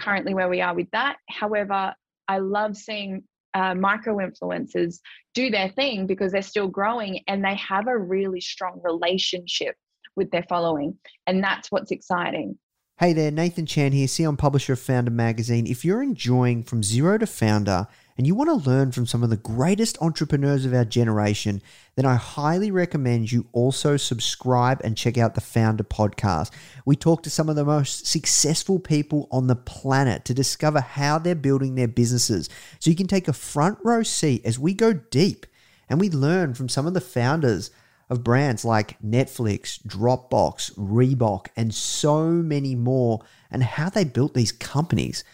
[0.00, 1.18] currently where we are with that.
[1.28, 1.94] However,
[2.28, 3.24] I love seeing
[3.56, 5.00] uh, micro influencers
[5.34, 9.76] do their thing because they're still growing and they have a really strong relationship
[10.14, 10.98] with their following.
[11.26, 12.58] And that's what's exciting.
[12.98, 15.66] Hey there, Nathan Chan here, CEO and publisher of Foundr Magazine.
[15.66, 19.30] If you're enjoying From Zero to Foundr, and you want to learn from some of
[19.30, 21.60] the greatest entrepreneurs of our generation,
[21.96, 26.50] then I highly recommend you also subscribe and check out the Foundr podcast.
[26.84, 31.18] We talk to some of the most successful people on the planet to discover how
[31.18, 32.48] they're building their businesses.
[32.78, 35.46] So you can take a front row seat as we go deep
[35.88, 37.70] and we learn from some of the founders
[38.08, 44.52] of brands like Netflix, Dropbox, Reebok, and so many more, and how they built these
[44.52, 45.24] companies.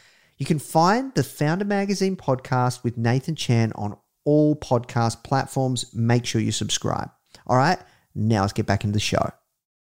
[0.42, 5.94] You can find the Foundr Magazine podcast with Nathan Chan on all podcast platforms.
[5.94, 7.12] Make sure you subscribe.
[7.46, 7.78] All right,
[8.16, 9.30] now let's get back into the show.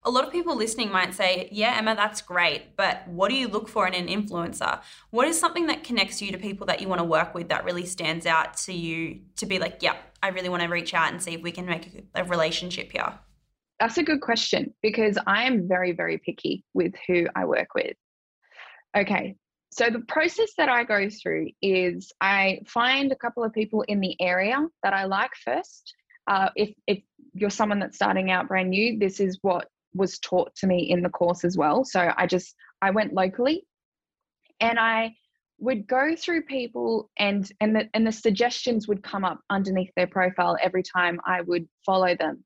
[0.02, 3.48] A lot of people listening might say, Yeah, Emma, that's great, but what do you
[3.48, 4.82] look for in an influencer?
[5.08, 7.64] What is something that connects you to people that you want to work with that
[7.64, 11.10] really stands out to you to be like, Yeah, I really want to reach out
[11.10, 13.18] and see if we can make a relationship here?
[13.80, 17.96] That's a good question because I am very, very picky with who I work with.
[18.94, 19.36] Okay,
[19.74, 23.98] so the process that I go through is I find a couple of people in
[23.98, 25.92] the area that I like first.
[26.28, 27.00] Uh, if if
[27.32, 31.02] you're someone that's starting out brand new, this is what was taught to me in
[31.02, 31.84] the course as well.
[31.84, 33.66] So I just I went locally,
[34.60, 35.16] and I
[35.58, 40.06] would go through people and and the and the suggestions would come up underneath their
[40.06, 42.44] profile every time I would follow them,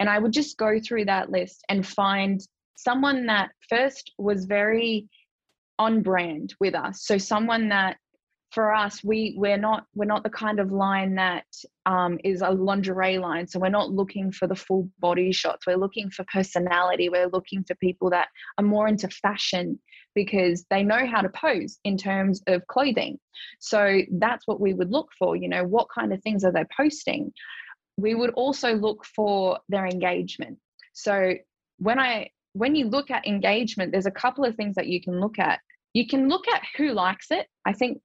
[0.00, 2.40] and I would just go through that list and find
[2.74, 5.08] someone that first was very
[5.78, 7.04] on brand with us.
[7.04, 7.96] So someone that
[8.54, 11.44] for us we we're not we're not the kind of line that
[11.86, 13.48] um, is a lingerie line.
[13.48, 15.66] So we're not looking for the full body shots.
[15.66, 17.08] We're looking for personality.
[17.08, 19.80] We're looking for people that are more into fashion
[20.14, 23.18] because they know how to pose in terms of clothing.
[23.58, 26.64] So that's what we would look for you know what kind of things are they
[26.76, 27.32] posting?
[27.96, 30.58] We would also look for their engagement.
[30.92, 31.34] So
[31.78, 35.20] when i when you look at engagement, there's a couple of things that you can
[35.20, 35.60] look at.
[35.92, 37.46] You can look at who likes it.
[37.66, 38.00] I think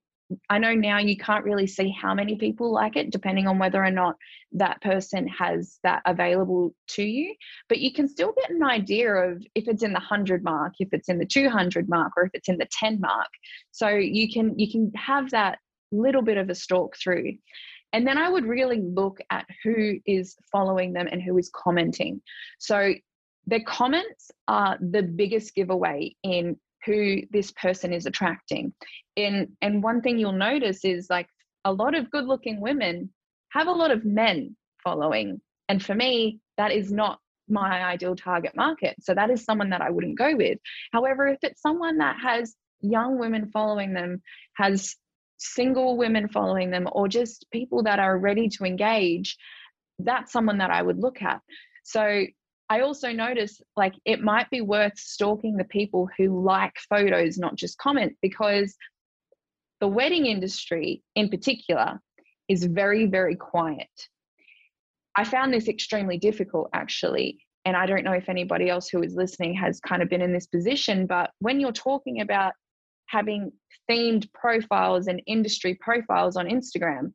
[0.50, 3.84] I know now you can't really see how many people like it, depending on whether
[3.84, 4.16] or not
[4.52, 7.34] that person has that available to you.
[7.68, 10.90] But you can still get an idea of if it's in the 100 mark, if
[10.92, 13.30] it's in the 200 mark, or if it's in the 10 mark.
[13.72, 15.60] So you can you can have that
[15.92, 17.34] little bit of a stalk through.
[17.92, 22.22] And then I would really look at who is following them and who is commenting.
[22.60, 22.94] So
[23.50, 28.74] their comments are the biggest giveaway in who this person is attracting.
[29.18, 31.28] And and one thing you'll notice is like
[31.66, 33.10] a lot of good looking women
[33.50, 35.42] have a lot of men following.
[35.68, 38.96] And for me, that is not my ideal target market.
[39.02, 40.60] So that is someone that I wouldn't go with.
[40.94, 44.22] However, if it's someone that has young women following them,
[44.56, 44.96] has
[45.38, 49.38] single women following them, or just people that are ready to engage,
[49.98, 51.42] that's someone that I would look at.
[51.84, 52.26] So
[52.70, 57.56] I also notice like it might be worth stalking the people who like photos, not
[57.56, 58.76] just comment, because
[59.80, 62.00] the wedding industry in particular
[62.48, 63.90] is very, very quiet.
[65.16, 67.40] I found this extremely difficult actually.
[67.66, 70.34] And I don't know if anybody else who is listening has kind of been in
[70.34, 72.54] this position, but when you're talking about
[73.08, 73.52] having
[73.90, 77.12] themed profiles and industry profiles on Instagram.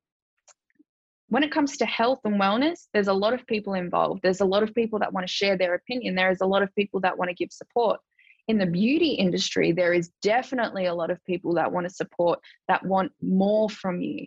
[1.35, 4.21] When it comes to health and wellness, there's a lot of people involved.
[4.23, 6.15] There's a lot of people that want to share their opinion.
[6.15, 7.99] There is a lot of people that want to give support.
[8.47, 12.39] In the beauty industry, there is definitely a lot of people that want to support,
[12.69, 14.27] that want more from you.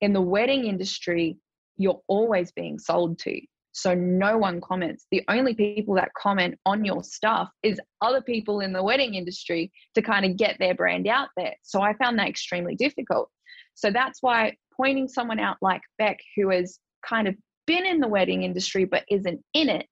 [0.00, 1.38] In the wedding industry,
[1.76, 3.40] you're always being sold to.
[3.72, 5.06] So no one comments.
[5.10, 9.72] The only people that comment on your stuff is other people in the wedding industry
[9.96, 11.56] to kind of get their brand out there.
[11.62, 13.28] So I found that extremely difficult.
[13.74, 17.34] So that's why pointing someone out like Beck, who has kind of
[17.66, 19.86] been in the wedding industry but isn't in it,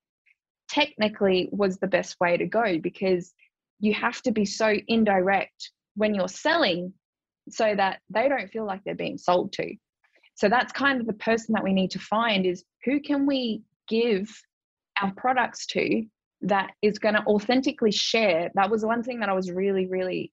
[0.69, 3.33] technically was the best way to go because
[3.81, 6.93] you have to be so indirect when you're selling
[7.49, 9.75] so that they don't feel like they're being sold to.
[10.35, 13.63] So that's kind of the person that we need to find is who can we
[13.89, 14.31] give
[15.01, 16.05] our products to
[16.43, 18.51] that is going to authentically share.
[18.55, 20.33] That was one thing that I was really, really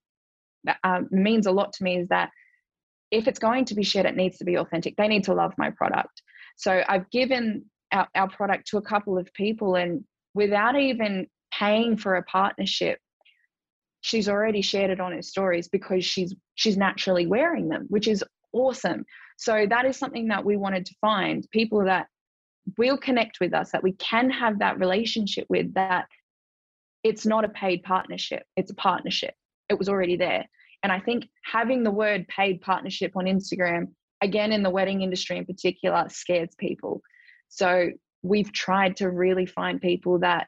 [0.64, 2.30] that um, means a lot to me is that
[3.12, 4.96] if it's going to be shared, it needs to be authentic.
[4.96, 6.22] They need to love my product.
[6.58, 11.98] So I've given our, our product to a couple of people, and without even paying
[11.98, 13.00] for a partnership,
[14.02, 18.24] she's already shared it on her stories because she's she's naturally wearing them, which is
[18.54, 19.06] awesome.
[19.38, 22.08] So that is something that we wanted to find people that
[22.78, 26.06] will connect with us, that we can have that relationship with, that
[27.04, 29.34] it's not a paid partnership, it's a partnership.
[29.70, 30.46] It was already there.
[30.84, 33.88] And I think having the word paid partnership on Instagram,
[34.22, 37.02] again, in the wedding industry in particular, scares people.
[37.50, 37.90] So
[38.22, 40.48] we've tried to really find people that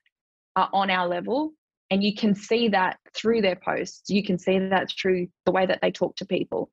[0.55, 1.51] are on our level.
[1.89, 4.09] And you can see that through their posts.
[4.09, 6.69] You can see that through the way that they talk to people.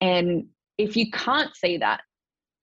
[0.00, 2.02] And if you can't see that,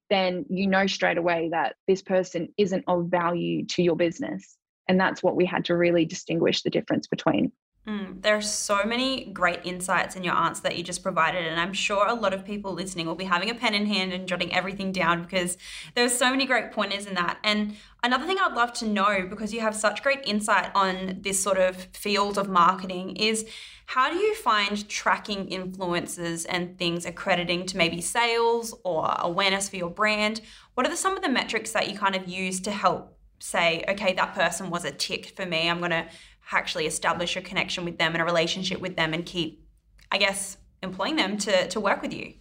[0.10, 4.58] then you know straight away that this person isn't of value to your business.
[4.88, 7.52] And that's what we had to really distinguish the difference between.
[7.88, 11.58] Mm, there are so many great insights in your answer that you just provided, and
[11.58, 14.28] I'm sure a lot of people listening will be having a pen in hand and
[14.28, 15.58] jotting everything down because
[15.96, 17.38] there's so many great pointers in that.
[17.46, 21.42] And another thing I'd love to know, because you have such great insight on this
[21.42, 23.48] sort of field of marketing, is
[23.86, 29.78] how do you find tracking influences and things accrediting to maybe sales or awareness for
[29.78, 30.42] your brand?
[30.74, 33.84] What are the, some of the metrics that you kind of use to help say,
[33.88, 35.70] okay, that person was a tick for me.
[35.70, 36.08] I'm going to
[36.52, 39.66] actually establish a connection with them and a relationship with them and keep,
[40.12, 42.34] I guess, employing them to, to work with you?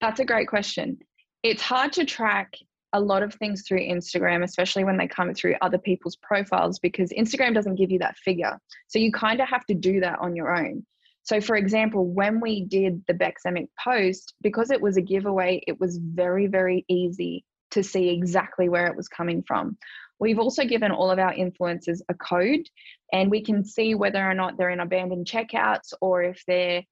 [0.00, 0.98] That's a great question.
[1.42, 2.54] It's hard to track
[2.92, 7.10] a lot of things through Instagram, especially when they come through other people's profiles, because
[7.10, 8.58] Instagram doesn't give you that figure.
[8.86, 10.86] So you kind of have to do that on your own.
[11.24, 15.62] So, for example, when we did the Beck Zemek post, because it was a giveaway,
[15.66, 19.76] it was very, very easy to see exactly where it was coming from.
[20.20, 22.68] We've also given all of our influencers a code,
[23.14, 26.82] and we can see whether or not they're in abandoned checkouts or if they're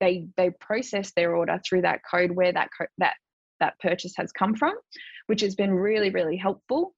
[0.00, 3.14] they they process their order through that code where that co- that
[3.60, 4.74] that purchase has come from
[5.26, 6.94] which has been really, really helpful.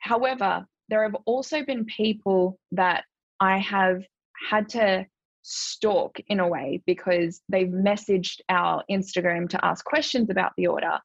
[0.00, 3.04] However, there have also been people that
[3.38, 4.02] I have
[4.50, 5.06] had to
[5.42, 10.98] stalk in a way because they've messaged our Instagram to ask questions about the order.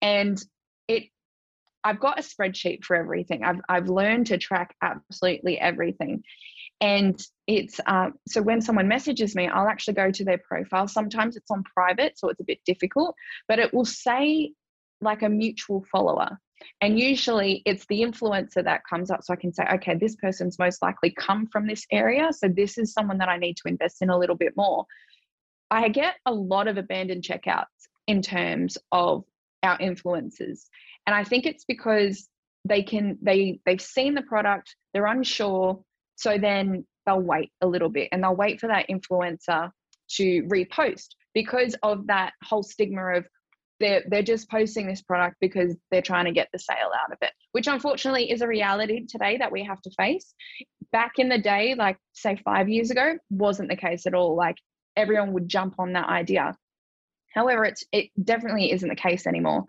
[0.00, 0.42] And
[0.88, 1.04] it
[1.84, 3.44] I've got a spreadsheet for everything.
[3.44, 6.22] I've I've learned to track absolutely everything.
[6.80, 10.88] And it's um, so when someone messages me, I'll actually go to their profile.
[10.88, 13.14] Sometimes it's on private, so it's a bit difficult,
[13.48, 14.52] but it will say
[15.00, 16.38] like a mutual follower.
[16.80, 19.22] And usually it's the influencer that comes up.
[19.22, 22.32] So I can say, okay, this person's most likely come from this area.
[22.32, 24.86] So this is someone that I need to invest in a little bit more.
[25.70, 27.66] I get a lot of abandoned checkouts
[28.06, 29.24] in terms of
[29.62, 30.64] our influencers.
[31.06, 32.28] And I think it's because
[32.64, 35.82] they can they they've seen the product, they're unsure,
[36.16, 39.70] so then they'll wait a little bit and they'll wait for that influencer
[40.08, 43.26] to repost because of that whole stigma of
[43.80, 47.18] they're they're just posting this product because they're trying to get the sale out of
[47.22, 50.34] it which unfortunately is a reality today that we have to face.
[50.92, 54.36] Back in the day like say 5 years ago wasn't the case at all.
[54.36, 54.56] Like
[54.96, 56.54] everyone would jump on that idea
[57.34, 59.64] however it's it definitely isn't the case anymore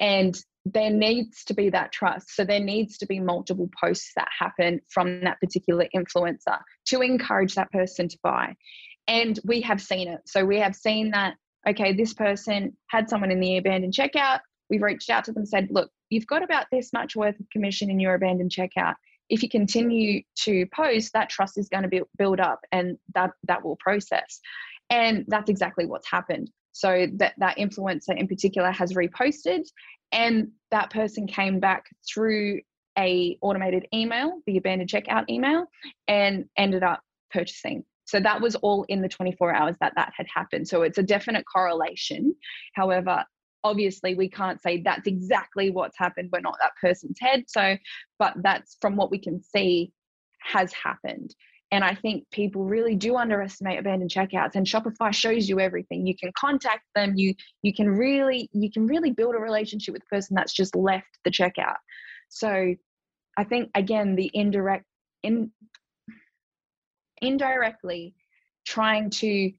[0.00, 0.36] and
[0.66, 4.80] there needs to be that trust so there needs to be multiple posts that happen
[4.90, 8.54] from that particular influencer to encourage that person to buy
[9.06, 11.34] and we have seen it so we have seen that
[11.66, 14.40] okay, this person had someone in the abandoned checkout.
[14.70, 17.90] We've reached out to them, said, look, you've got about this much worth of commission
[17.90, 18.94] in your abandoned checkout.
[19.28, 23.30] If you continue to post, that trust is going to be, build up and that,
[23.44, 24.40] that will process.
[24.90, 26.50] And that's exactly what's happened.
[26.74, 29.62] So that, that influencer in particular has reposted
[30.12, 32.60] and that person came back through
[32.98, 35.66] a automated email, the abandoned checkout email,
[36.08, 37.00] and ended up
[37.32, 37.84] purchasing.
[38.06, 40.68] So that was all in the 24 hours that that had happened.
[40.68, 42.34] So it's a definite correlation.
[42.74, 43.24] However,
[43.62, 46.30] obviously we can't say that's exactly what's happened.
[46.32, 47.44] We're not that person's head.
[47.48, 47.76] So,
[48.18, 49.92] but that's from what we can see
[50.40, 51.34] has happened.
[51.70, 56.06] And I think people really do underestimate abandoned checkouts and Shopify shows you everything.
[56.06, 60.02] You can contact them, you you can really you can really build a relationship with
[60.02, 61.76] the person that's just left the checkout.
[62.28, 62.74] So
[63.36, 64.84] I think again the indirect
[65.22, 65.50] in
[67.20, 68.14] indirectly
[68.66, 69.50] trying to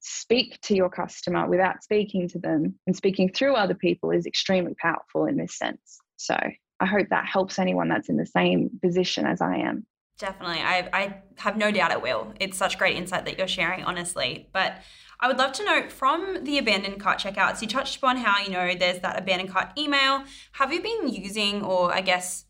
[0.00, 4.74] speak to your customer without speaking to them and speaking through other people is extremely
[4.80, 5.98] powerful in this sense.
[6.16, 6.36] So
[6.80, 9.86] I hope that helps anyone that's in the same position as I am.
[10.18, 10.60] Definitely.
[10.60, 12.32] I, I have no doubt it will.
[12.38, 14.48] It's such great insight that you're sharing, honestly.
[14.52, 14.76] But
[15.20, 18.50] I would love to know from the abandoned cart checkouts, you touched upon how, you
[18.50, 20.24] know, there's that abandoned cart email.
[20.52, 22.44] Have you been using, or I guess,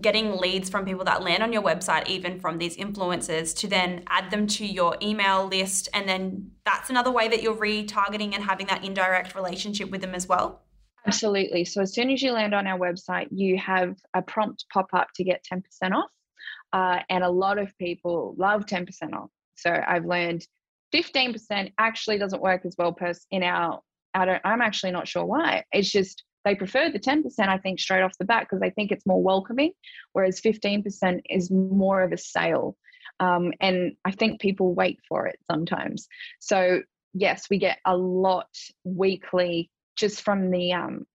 [0.00, 4.02] getting leads from people that land on your website, even from these influencers, to then
[4.08, 5.88] add them to your email list?
[5.92, 10.14] And then that's another way that you're retargeting and having that indirect relationship with them
[10.14, 10.62] as well?
[11.06, 11.66] Absolutely.
[11.66, 15.08] So as soon as you land on our website, you have a prompt pop up
[15.16, 16.10] to get 10% off.
[16.74, 19.30] Uh, and a lot of people love 10% off.
[19.54, 20.44] So I've learned
[20.92, 22.96] 15% actually doesn't work as well
[23.30, 23.80] in our
[24.16, 25.64] I don't I'm actually not sure why.
[25.72, 28.90] It's just they prefer the 10% I think straight off the bat because they think
[28.90, 29.72] it's more welcoming,
[30.12, 32.76] whereas 15% is more of a sale.
[33.20, 36.08] Um, and I think people wait for it sometimes.
[36.40, 38.50] So yes, we get a lot
[38.82, 41.06] weekly just from the um,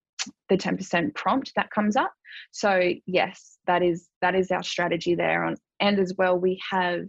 [0.50, 2.12] the 10% prompt that comes up.
[2.52, 7.06] So yes, that is that is our strategy there on and as well we have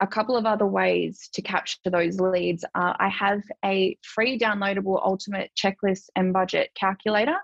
[0.00, 2.64] a couple of other ways to capture those leads.
[2.74, 7.36] Uh, I have a free downloadable ultimate checklist and budget calculator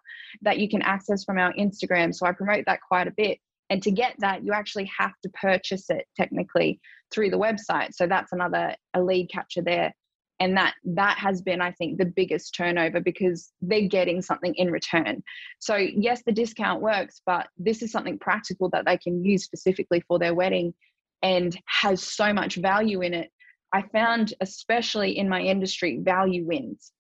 [0.43, 2.15] that you can access from our Instagram.
[2.15, 3.39] So I promote that quite a bit.
[3.71, 6.81] And to get that, you actually have to purchase it technically
[7.13, 7.95] through the website.
[7.95, 9.95] So that's another a lead capture there
[10.41, 14.71] and that that has been i think the biggest turnover because they're getting something in
[14.71, 15.23] return.
[15.61, 20.03] So yes the discount works but this is something practical that they can use specifically
[20.09, 20.75] for their wedding
[21.23, 23.31] and has so much value in it.
[23.73, 26.93] I found especially in my industry value wins.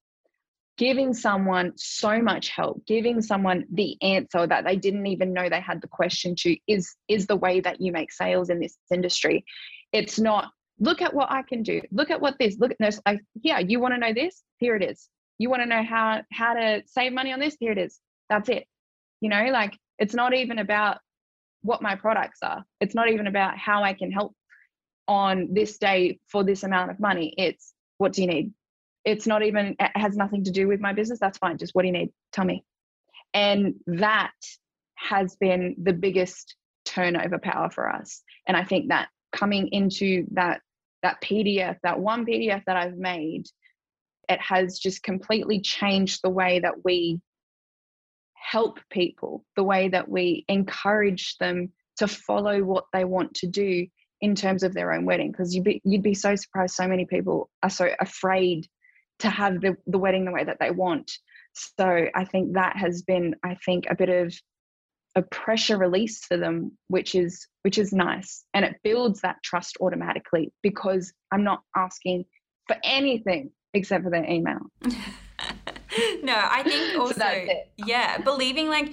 [0.76, 5.60] Giving someone so much help giving someone the answer that they didn't even know they
[5.60, 9.44] had the question to is is the way that you make sales in this industry.
[9.92, 10.50] It's not
[10.80, 11.80] look at what I can do.
[11.92, 13.00] Look at what this, look at this.
[13.06, 14.42] Like, yeah, you want to know this?
[14.58, 15.08] Here it is.
[15.38, 17.56] You want to know how how to save money on this?
[17.60, 18.00] Here it is.
[18.28, 18.66] That's it.
[19.20, 20.98] You know, like it's not even about
[21.62, 22.64] what my products are.
[22.80, 24.34] It's not even about how I can help
[25.06, 27.34] on this day for this amount of money.
[27.36, 28.52] It's what do you need?
[29.04, 31.18] It's not even it has nothing to do with my business.
[31.20, 31.58] That's fine.
[31.58, 32.10] Just what do you need?
[32.32, 32.64] Tell me.
[33.32, 34.32] And that
[34.96, 38.22] has been the biggest turnover power for us.
[38.46, 40.60] And I think that coming into that
[41.02, 43.44] that PDF, that one PDF that I've made,
[44.28, 47.20] it has just completely changed the way that we
[48.34, 53.86] help people, the way that we encourage them to follow what they want to do
[54.20, 55.30] in terms of their own wedding.
[55.30, 58.66] Because you'd be, you'd be so surprised, so many people are so afraid
[59.20, 61.10] to have the, the wedding the way that they want.
[61.54, 64.34] So I think that has been, I think, a bit of
[65.16, 68.44] a pressure release for them which is which is nice.
[68.54, 72.24] And it builds that trust automatically because i'm not asking
[72.66, 74.60] for anything except for their email.
[76.22, 78.92] No i think also so yeah believing like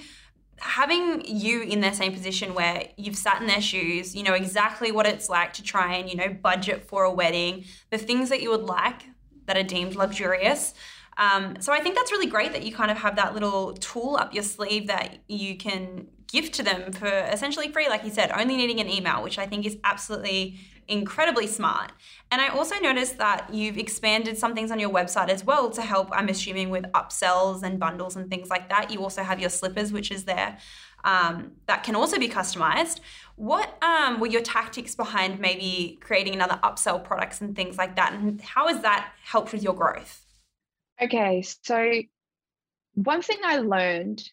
[0.60, 4.92] having you in their same position where you've sat in their shoes you know exactly
[4.92, 8.42] what it's like to try and you know budget for a wedding the things that
[8.42, 9.04] you would like
[9.46, 10.74] that are deemed luxurious
[11.18, 14.18] um, so I think that's really great that you kind of have that little tool
[14.18, 18.32] up your sleeve that you can give to them for essentially free, like you said,
[18.32, 21.92] only needing an email, which I think is absolutely incredibly smart.
[22.32, 25.82] And I also noticed that you've expanded some things on your website as well to
[25.82, 28.92] help, I'm assuming, with upsells and bundles and things like that.
[28.92, 30.58] You also have your slippers, which is there.
[31.04, 33.00] Um, that can also be customized.
[33.36, 38.14] What um, were your tactics behind maybe creating another upsell products and things like that?
[38.14, 40.27] And how has that helped with your growth?
[41.02, 41.92] Okay, so
[42.96, 44.24] one thing I learned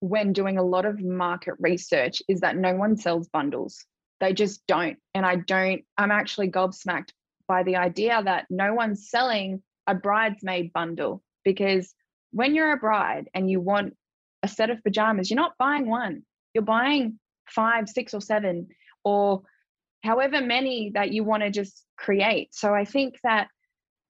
[0.00, 3.84] when doing a lot of market research is that no one sells bundles.
[4.20, 4.98] They just don't.
[5.14, 7.10] And I don't, I'm actually gobsmacked
[7.46, 11.94] by the idea that no one's selling a bridesmaid bundle because
[12.32, 13.96] when you're a bride and you want
[14.42, 18.68] a set of pajamas, you're not buying one, you're buying five, six, or seven,
[19.04, 19.42] or
[20.02, 22.54] however many that you want to just create.
[22.54, 23.48] So I think that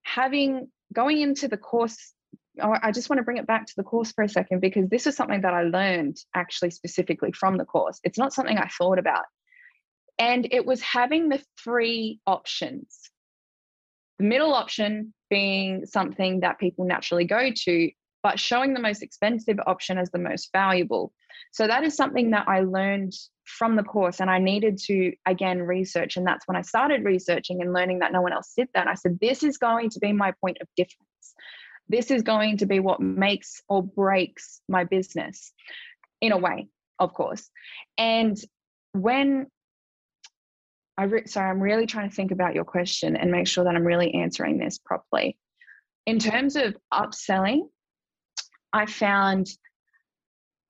[0.02, 2.12] having going into the course
[2.61, 4.89] oh, I just want to bring it back to the course for a second because
[4.89, 8.01] this is something that I learned actually specifically from the course.
[8.05, 9.24] It's not something I thought about.
[10.18, 13.11] And it was having the three options
[14.18, 17.91] the middle option being something that people naturally go to,
[18.28, 21.14] but showing the most expensive option as the most valuable.
[21.50, 23.14] So that is something that I learned
[23.46, 26.18] from the course and I needed to again research.
[26.18, 28.86] And that's when I started researching and learning that no one else did that.
[28.86, 31.08] I said, this is going to be my point of difference.
[31.88, 35.50] This is going to be what makes or breaks my business
[36.20, 36.68] in a way,
[36.98, 37.48] of course.
[37.96, 38.36] And
[38.92, 39.46] when
[40.98, 43.74] I re- sorry, I'm really trying to think about your question and make sure that
[43.74, 45.38] I'm really answering this properly.
[46.04, 47.68] In terms of upselling,
[48.78, 49.48] I found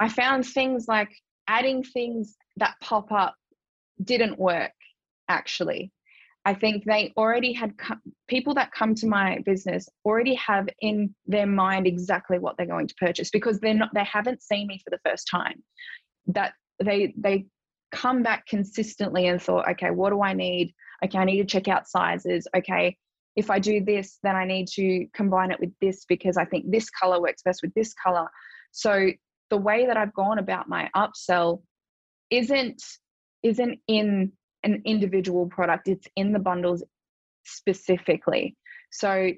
[0.00, 1.10] I found things like
[1.46, 3.34] adding things that pop up
[4.02, 4.72] didn't work
[5.28, 5.92] actually.
[6.44, 7.74] I think they already had
[8.26, 12.86] people that come to my business already have in their mind exactly what they're going
[12.86, 15.62] to purchase because they're not they haven't seen me for the first time.
[16.28, 17.46] That they they
[17.92, 20.74] come back consistently and thought, okay, what do I need?
[21.04, 22.46] Okay, I need to check out sizes.
[22.56, 22.96] Okay,
[23.38, 26.68] if I do this, then I need to combine it with this because I think
[26.68, 28.26] this color works best with this color.
[28.72, 29.10] So
[29.48, 31.62] the way that I've gone about my upsell
[32.30, 32.82] isn't
[33.44, 34.32] isn't in
[34.64, 36.82] an individual product, it's in the bundles
[37.44, 38.56] specifically.
[38.90, 39.30] So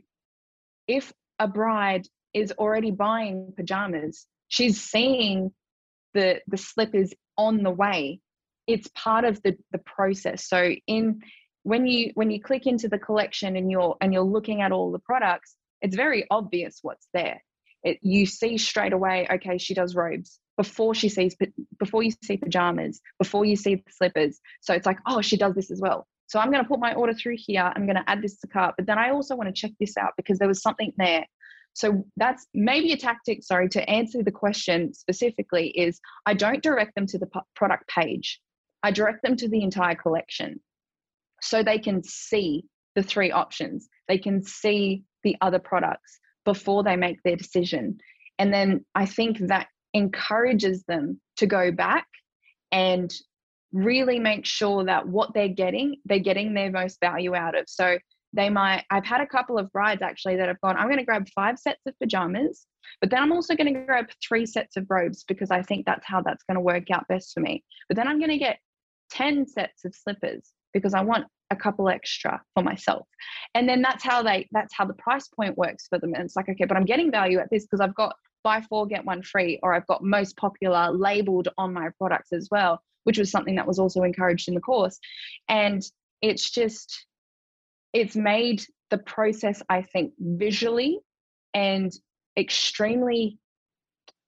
[0.88, 5.53] if a bride is already buying pajamas, she's seeing
[6.14, 8.20] the the slippers on the way
[8.66, 11.20] it's part of the the process so in
[11.62, 14.90] when you when you click into the collection and you're and you're looking at all
[14.90, 17.42] the products it's very obvious what's there.
[17.82, 21.34] It, you see straight away okay she does robes before she sees
[21.78, 24.38] before you see pajamas before you see the slippers.
[24.61, 26.06] So it's like oh she does this as well.
[26.26, 27.72] So i'm going to put my order through here.
[27.74, 29.96] I'm going to add this to cart but then i also want to check this
[29.96, 31.24] out because there was something there.
[31.72, 36.94] So that's maybe a tactic sorry to answer the question specifically is i don't direct
[36.94, 38.40] them to the product page.
[38.82, 40.61] I direct them to the entire collection
[41.43, 42.64] so they can see
[42.95, 43.88] the three options.
[44.09, 47.99] They can see the other products before they make their decision.
[48.38, 52.07] And then I think that encourages them to go back
[52.72, 53.12] and
[53.72, 57.64] really make sure that what they're getting, they're getting their most value out of.
[57.68, 57.99] So
[58.32, 61.05] they might, I've had a couple of brides actually that have gone, I'm going to
[61.05, 62.66] grab five sets of pajamas,
[63.01, 66.07] but then I'm also going to grab three sets of robes because I think that's
[66.07, 67.64] how that's going to work out best for me.
[67.88, 68.59] But then I'm going to get
[69.11, 73.06] 10 sets of slippers because I want a couple extra for myself.
[73.54, 76.14] And then that's how they that's how the price point works for them.
[76.14, 78.86] And it's like, okay, but I'm getting value at this because I've got buy four,
[78.86, 83.18] get one free, or I've got most popular labeled on my products as well, which
[83.18, 84.98] was something that was also encouraged in the course.
[85.48, 85.82] And
[86.22, 87.06] it's just
[87.92, 91.00] it's made the process, I think, visually
[91.52, 91.92] and
[92.38, 93.38] extremely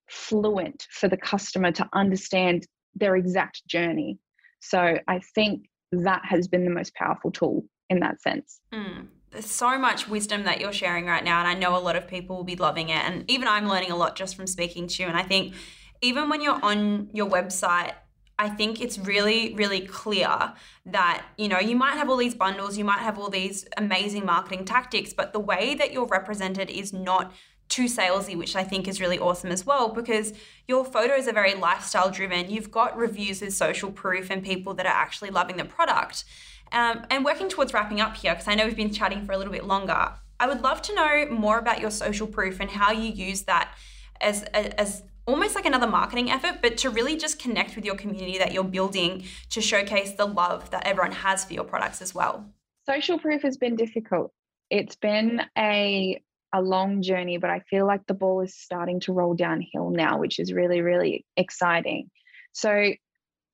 [0.08, 4.18] fluent for the customer to understand their exact journey
[4.62, 8.60] so I think that has been the most powerful tool in that sense.
[8.72, 9.06] Mm.
[9.30, 12.06] There's so much wisdom that you're sharing right now, and I know a lot of
[12.06, 13.04] people will be loving it.
[13.04, 15.08] And even I'm learning a lot just from speaking to you.
[15.08, 15.54] And I think
[16.02, 17.92] even when you're on your website,
[18.38, 20.52] I think it's really, really clear
[20.86, 24.26] that, you know, you might have all these bundles, you might have all these amazing
[24.26, 27.32] marketing tactics, but the way that you're represented is not
[27.68, 30.34] too salesy, which I think is really awesome as well because
[30.68, 32.50] your photos are very lifestyle driven.
[32.50, 36.24] You've got reviews with social proof and people that are actually loving the product.
[36.72, 39.38] Um, and working towards wrapping up here, because I know we've been chatting for a
[39.38, 42.92] little bit longer, I would love to know more about your social proof and how
[42.92, 43.74] you use that
[44.20, 48.38] as, as almost like another marketing effort, but to really just connect with your community
[48.38, 52.46] that you're building to showcase the love that everyone has for your products as well.
[52.86, 54.32] Social proof has been difficult.
[54.70, 56.20] It's been a
[56.52, 60.18] a long journey, but I feel like the ball is starting to roll downhill now,
[60.18, 62.10] which is really, really exciting.
[62.52, 62.92] So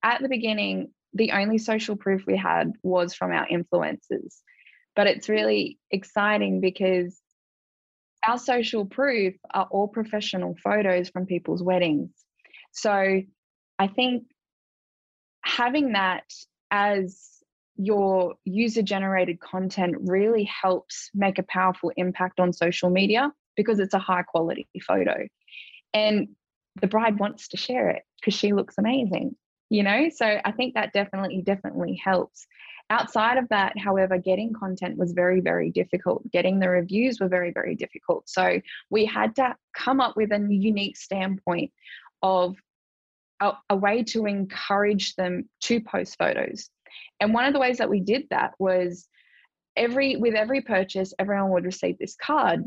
[0.03, 4.37] at the beginning, the only social proof we had was from our influencers.
[4.97, 7.21] But it's really exciting because
[8.27, 12.11] our social proof are all professional photos from people's weddings.
[12.73, 13.23] So
[13.79, 14.25] I think
[15.45, 16.25] having that
[16.71, 17.38] as
[17.79, 23.95] your user generated content really helps make a powerful impact on social media because it's
[23.95, 25.27] a high quality photo.
[25.95, 26.29] And
[26.81, 29.37] the bride wants to share it because she looks amazing,
[29.71, 30.09] you know?
[30.15, 32.47] So I think that definitely, definitely helps.
[32.91, 36.29] Outside of that, however, getting content was very, very difficult.
[36.33, 38.29] Getting the reviews were very, very difficult.
[38.29, 38.61] So
[38.91, 41.71] we had to come up with a unique standpoint
[42.23, 42.57] of
[43.41, 46.71] a, a way to encourage them to post photos
[47.21, 49.09] and one of the ways that we did that was
[49.77, 52.65] every with every purchase, everyone would receive this card.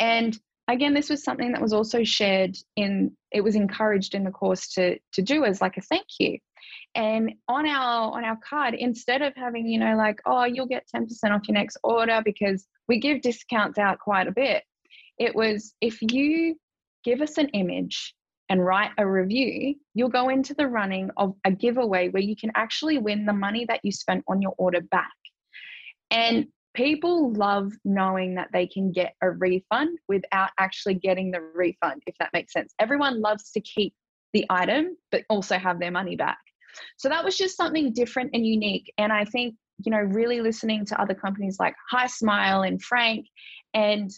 [0.00, 4.30] And again, this was something that was also shared in it was encouraged in the
[4.30, 6.38] course to to do as like a thank you.
[6.94, 10.88] And on our on our card, instead of having, you know, like, oh, you'll get
[10.94, 14.64] 10% off your next order because we give discounts out quite a bit.
[15.18, 16.56] It was if you
[17.04, 18.14] give us an image
[18.48, 22.50] and write a review, you'll go into the running of a giveaway where you can
[22.54, 25.12] actually win the money that you spent on your order back.
[26.10, 32.02] And people love knowing that they can get a refund without actually getting the refund,
[32.06, 32.72] if that makes sense.
[32.78, 33.92] Everyone loves to keep
[34.32, 36.38] the item, but also have their money back.
[36.96, 38.92] So that was just something different and unique.
[38.98, 43.26] And I think, you know, really listening to other companies like Hismile and Frank
[43.74, 44.10] and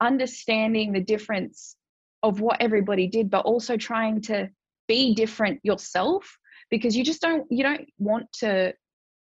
[0.00, 1.76] understanding the difference
[2.22, 4.48] of what everybody did, but also trying to
[4.88, 6.36] be different yourself
[6.70, 8.74] because you just don't you don't want to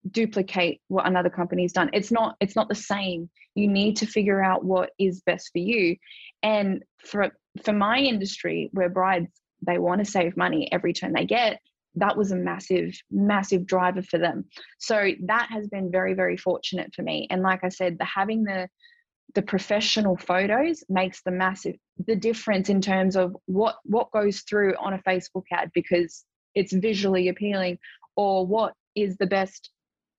[0.09, 1.89] duplicate what another company's done.
[1.93, 3.29] It's not it's not the same.
[3.55, 5.95] You need to figure out what is best for you.
[6.43, 7.31] And for
[7.63, 9.31] for my industry where brides
[9.65, 11.59] they want to save money every turn they get
[11.95, 14.45] that was a massive massive driver for them.
[14.79, 17.27] So that has been very very fortunate for me.
[17.29, 18.69] And like i said the having the
[19.33, 21.75] the professional photos makes the massive
[22.05, 26.25] the difference in terms of what what goes through on a facebook ad because
[26.55, 27.77] it's visually appealing
[28.15, 29.71] or what is the best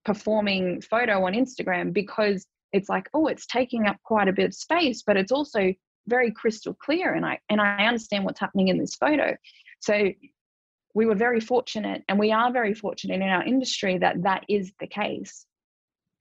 [0.04, 4.54] performing photo on instagram because it's like oh it's taking up quite a bit of
[4.54, 5.72] space but it's also
[6.08, 9.36] very crystal clear and i and i understand what's happening in this photo.
[9.80, 10.12] So
[10.94, 14.72] we were very fortunate and we are very fortunate in our industry that that is
[14.78, 15.46] the case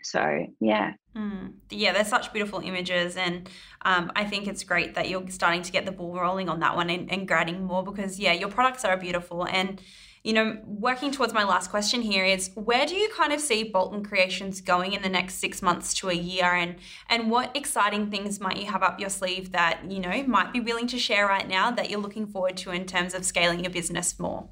[0.03, 0.93] so yeah.
[1.15, 1.53] Mm.
[1.69, 3.49] yeah they're such beautiful images and
[3.83, 6.75] um, i think it's great that you're starting to get the ball rolling on that
[6.75, 9.45] one and, and grading more because yeah your products are beautiful.
[9.47, 9.79] And
[10.23, 13.63] you know working towards my last question here is where do you kind of see
[13.63, 16.45] bolton creations going in the next six months to a year?
[16.45, 16.75] And
[17.09, 20.59] and what exciting things might you have up your sleeve that you know might be
[20.59, 23.71] willing to share right now that you're looking forward to in terms of scaling your
[23.71, 24.49] business more?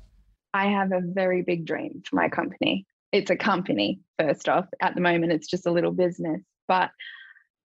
[0.53, 4.95] I have a very big dream for my company it's a company first off at
[4.95, 6.91] the moment it's just a little business but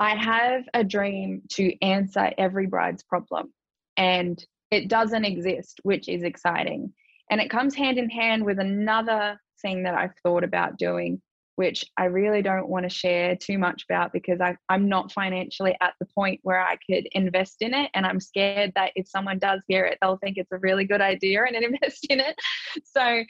[0.01, 3.53] i have a dream to answer every bride's problem
[3.97, 6.93] and it doesn't exist which is exciting.
[7.31, 11.23] And it comes hand in hand with another thing that i've thought about doing
[11.57, 15.75] which i really don't want to share too much about because I, i'm not financially
[15.81, 19.39] at the point where i could invest in it and i'm scared that if someone
[19.39, 22.37] does hear it they'll think it's a really good idea and invest in it.
[22.85, 23.23] So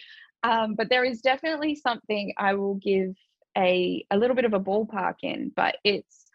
[0.45, 3.17] um, but there is definitely something I will give
[3.57, 5.51] a a little bit of a ballpark in.
[5.57, 6.27] But it's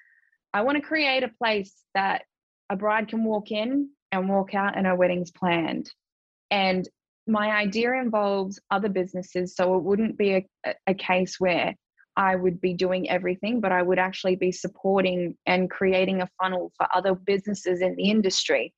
[0.54, 2.24] I want to create a place that
[2.70, 5.92] a bride can walk in and walk out and her wedding's planned.
[6.50, 6.90] And
[7.28, 11.76] my idea involves other businesses, so it wouldn't be a, a case where
[12.16, 16.72] I would be doing everything, but I would actually be supporting and creating a funnel
[16.76, 18.74] for other businesses in the industry.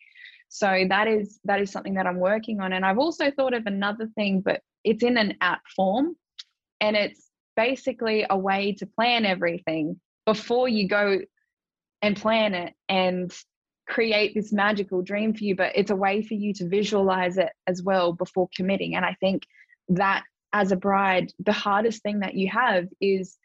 [0.49, 2.73] So that is that is something that I'm working on.
[2.73, 6.15] And I've also thought of another thing, but it's in an app form
[6.79, 11.19] and it's basically a way to plan everything before you go
[12.01, 13.33] and plan it and
[13.87, 17.51] create this magical dream for you but it's a way for you to visualize it
[17.67, 18.95] as well before committing.
[18.95, 19.43] And i think
[19.89, 20.23] that
[20.53, 23.37] as a bride the hardest thing that you have is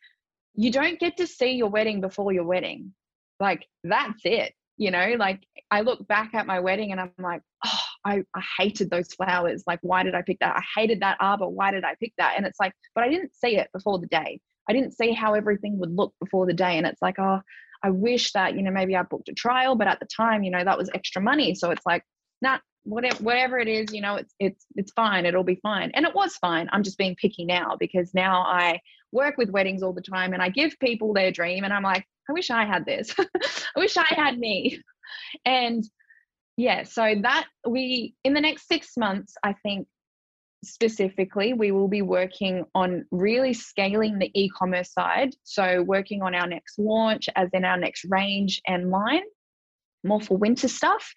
[0.54, 2.94] you don't get to see your wedding before your wedding.
[3.40, 5.16] Like that's it you know?
[5.18, 9.12] Like i look back at my wedding and i'm like oh I, I hated those
[9.12, 10.56] flowers like why did i pick that?
[10.56, 12.34] I hated that arbor why did i pick that?
[12.36, 14.40] And it's like but i didn't see it before the day.
[14.68, 16.78] I didn't see how everything would look before the day.
[16.78, 17.40] And it's like oh
[17.82, 20.50] i wish that you know maybe i booked a trial but at the time you
[20.50, 21.54] know that was extra money.
[21.54, 22.04] So it's like
[22.40, 25.26] not whatever whatever it is you know it's it's it's fine.
[25.26, 25.90] It'll be fine.
[25.94, 26.68] And it was fine.
[26.72, 28.80] I'm just being picky now because now i
[29.12, 32.06] work with weddings all the time and i give people their dream and i'm like
[32.28, 33.14] I wish I had this.
[33.18, 34.80] I wish I had me.
[35.44, 35.84] And
[36.56, 39.86] yeah, so that we, in the next six months, I think
[40.64, 45.34] specifically, we will be working on really scaling the e commerce side.
[45.42, 49.22] So, working on our next launch, as in our next range and line,
[50.06, 51.14] more for winter stuff.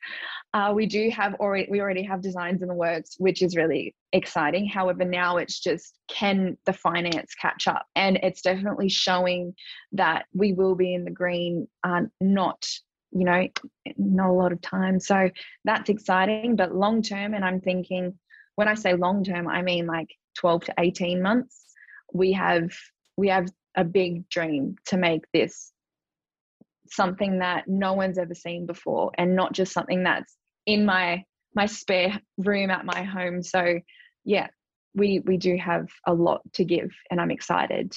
[0.54, 3.96] Uh, we do have already we already have designs in the works, which is really
[4.12, 4.68] exciting.
[4.68, 9.54] However, now it's just can the finance catch up, and it's definitely showing
[9.94, 11.68] that we will be in the green.
[11.84, 12.66] Uh, not
[13.12, 13.48] you know
[13.98, 15.30] not a lot of time, so
[15.66, 16.56] that's exciting.
[16.56, 18.18] But long term, and I'm thinking
[18.56, 21.66] when I say long term, I mean like 12 to 18 months.
[22.14, 22.72] We have
[23.18, 25.72] we have a big dream to make this
[26.92, 30.36] something that no one's ever seen before and not just something that's
[30.66, 31.24] in my
[31.56, 33.80] my spare room at my home so
[34.26, 34.48] yeah
[34.96, 37.94] we we do have a lot to give and i'm excited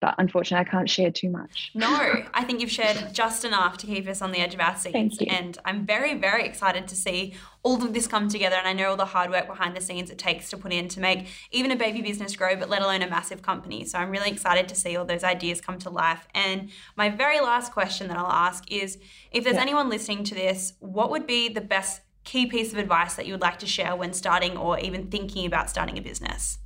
[0.00, 1.70] but unfortunately, I can't share too much.
[1.74, 4.74] No, I think you've shared just enough to keep us on the edge of our
[4.74, 5.18] seats.
[5.28, 8.56] And I'm very, very excited to see all of this come together.
[8.56, 10.88] And I know all the hard work behind the scenes it takes to put in
[10.88, 13.84] to make even a baby business grow, but let alone a massive company.
[13.84, 16.26] So I'm really excited to see all those ideas come to life.
[16.34, 18.96] And my very last question that I'll ask is
[19.30, 19.62] if there's yeah.
[19.62, 23.34] anyone listening to this, what would be the best key piece of advice that you
[23.34, 26.59] would like to share when starting or even thinking about starting a business?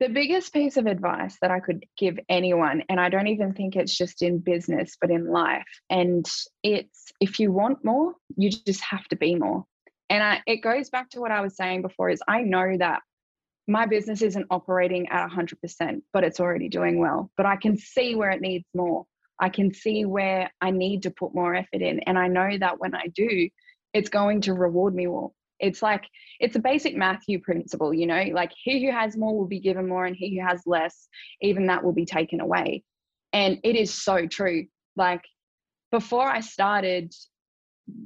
[0.00, 3.76] The biggest piece of advice that I could give anyone, and I don't even think
[3.76, 6.26] it's just in business, but in life, and
[6.62, 9.66] it's if you want more, you just have to be more.
[10.08, 13.02] And I, it goes back to what I was saying before is I know that
[13.68, 17.30] my business isn't operating at 100%, but it's already doing well.
[17.36, 19.04] But I can see where it needs more.
[19.38, 22.00] I can see where I need to put more effort in.
[22.00, 23.48] And I know that when I do,
[23.92, 25.32] it's going to reward me more.
[25.60, 26.04] It's like
[26.40, 29.88] it's a basic Matthew principle, you know, like he who has more will be given
[29.88, 31.08] more, and he who has less,
[31.40, 32.82] even that will be taken away.
[33.32, 34.66] And it is so true.
[34.96, 35.22] Like
[35.92, 37.12] before I started,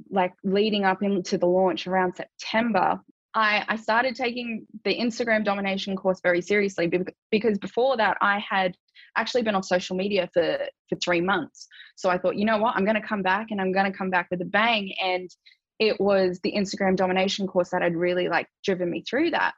[0.09, 2.99] like leading up into the launch around September,
[3.33, 6.89] I, I started taking the Instagram domination course very seriously
[7.31, 8.75] because before that I had
[9.17, 11.67] actually been on social media for for three months.
[11.95, 13.97] So I thought, you know what, I'm going to come back and I'm going to
[13.97, 14.93] come back with a bang.
[15.03, 15.29] And
[15.79, 19.53] it was the Instagram domination course that had really like driven me through that.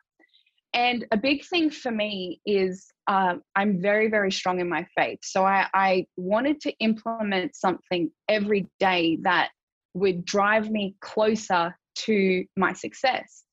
[0.73, 5.19] And a big thing for me is um, I'm very, very strong in my faith.
[5.23, 9.49] So I, I wanted to implement something every day that
[9.93, 13.43] would drive me closer to my success.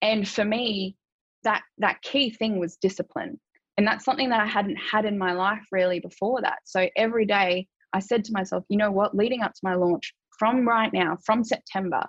[0.00, 0.96] And for me,
[1.44, 3.38] that that key thing was discipline.
[3.76, 6.58] And that's something that I hadn't had in my life really before that.
[6.64, 10.14] So every day I said to myself, you know what, leading up to my launch,
[10.42, 12.04] from right now, from September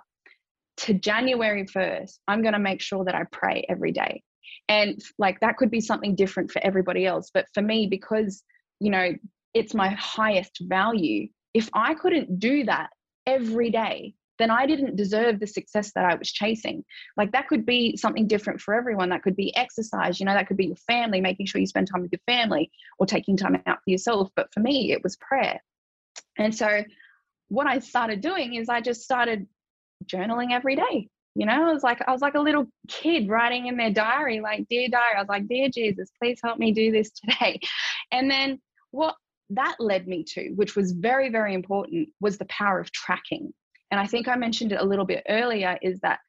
[0.76, 4.24] to January 1st, I'm going to make sure that I pray every day.
[4.68, 7.30] And like that could be something different for everybody else.
[7.32, 8.42] But for me, because,
[8.80, 9.12] you know,
[9.54, 12.90] it's my highest value, if I couldn't do that
[13.24, 16.84] every day, then I didn't deserve the success that I was chasing.
[17.16, 19.10] Like that could be something different for everyone.
[19.10, 21.86] That could be exercise, you know, that could be your family, making sure you spend
[21.86, 24.28] time with your family or taking time out for yourself.
[24.34, 25.62] But for me, it was prayer.
[26.36, 26.82] And so
[27.48, 29.46] what I started doing is I just started
[30.06, 31.08] journaling every day.
[31.34, 34.40] You know, I was like I was like a little kid writing in their diary,
[34.40, 35.16] like dear diary.
[35.16, 37.60] I was like, dear Jesus, please help me do this today.
[38.12, 39.16] And then what
[39.50, 43.52] that led me to, which was very very important, was the power of tracking.
[43.90, 45.78] And I think I mentioned it a little bit earlier.
[45.82, 46.20] Is that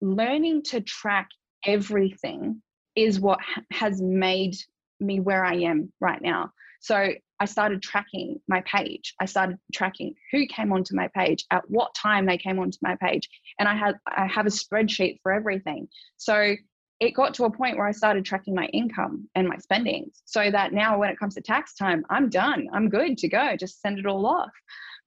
[0.00, 1.28] learning to track
[1.66, 2.62] everything
[2.94, 3.40] is what
[3.72, 4.54] has made
[5.00, 6.52] me where I am right now.
[6.80, 7.12] So
[7.44, 9.12] I started tracking my page.
[9.20, 12.96] I started tracking who came onto my page, at what time they came onto my
[12.96, 13.28] page,
[13.58, 15.88] and I had I have a spreadsheet for everything.
[16.16, 16.54] So
[17.00, 20.50] it got to a point where I started tracking my income and my spendings, so
[20.50, 22.66] that now when it comes to tax time, I'm done.
[22.72, 23.56] I'm good to go.
[23.60, 24.54] Just send it all off.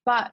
[0.05, 0.31] But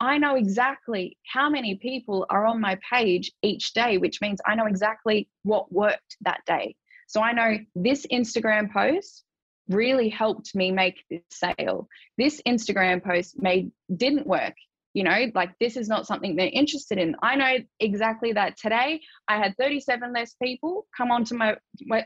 [0.00, 4.54] I know exactly how many people are on my page each day, which means I
[4.54, 6.76] know exactly what worked that day.
[7.06, 9.24] So I know this Instagram post
[9.68, 11.88] really helped me make this sale.
[12.16, 14.54] This Instagram post made didn't work.
[14.94, 17.14] You know, like this is not something they're interested in.
[17.22, 21.56] I know exactly that today I had 37 less people come onto my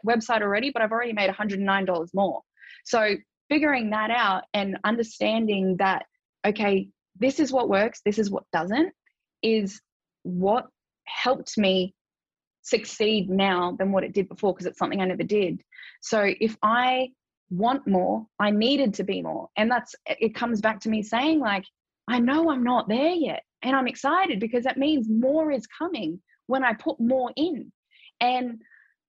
[0.06, 2.42] website already, but I've already made $109 more.
[2.84, 3.14] So
[3.48, 6.06] figuring that out and understanding that,
[6.44, 6.88] okay,
[7.18, 8.92] this is what works, this is what doesn't,
[9.42, 9.80] is
[10.24, 10.66] what
[11.06, 11.94] helped me
[12.62, 15.62] succeed now than what it did before because it's something I never did.
[16.00, 17.08] So if I
[17.52, 18.26] want more.
[18.38, 19.48] I needed to be more.
[19.56, 21.64] And that's it comes back to me saying, like,
[22.08, 23.42] I know I'm not there yet.
[23.62, 27.70] And I'm excited because that means more is coming when I put more in.
[28.20, 28.62] And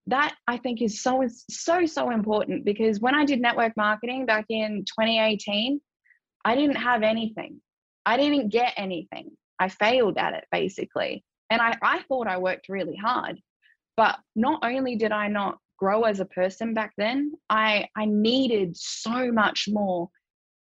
[0.08, 4.46] that I think is so so so important because when I did network marketing back
[4.50, 5.80] in 2018,
[6.44, 7.62] I didn't have anything.
[8.06, 9.32] I didn't get anything.
[9.60, 11.24] I failed at it basically.
[11.50, 13.40] And I, I thought I worked really hard.
[13.96, 18.78] But not only did I not grow as a person back then, I I needed
[18.78, 20.10] so much more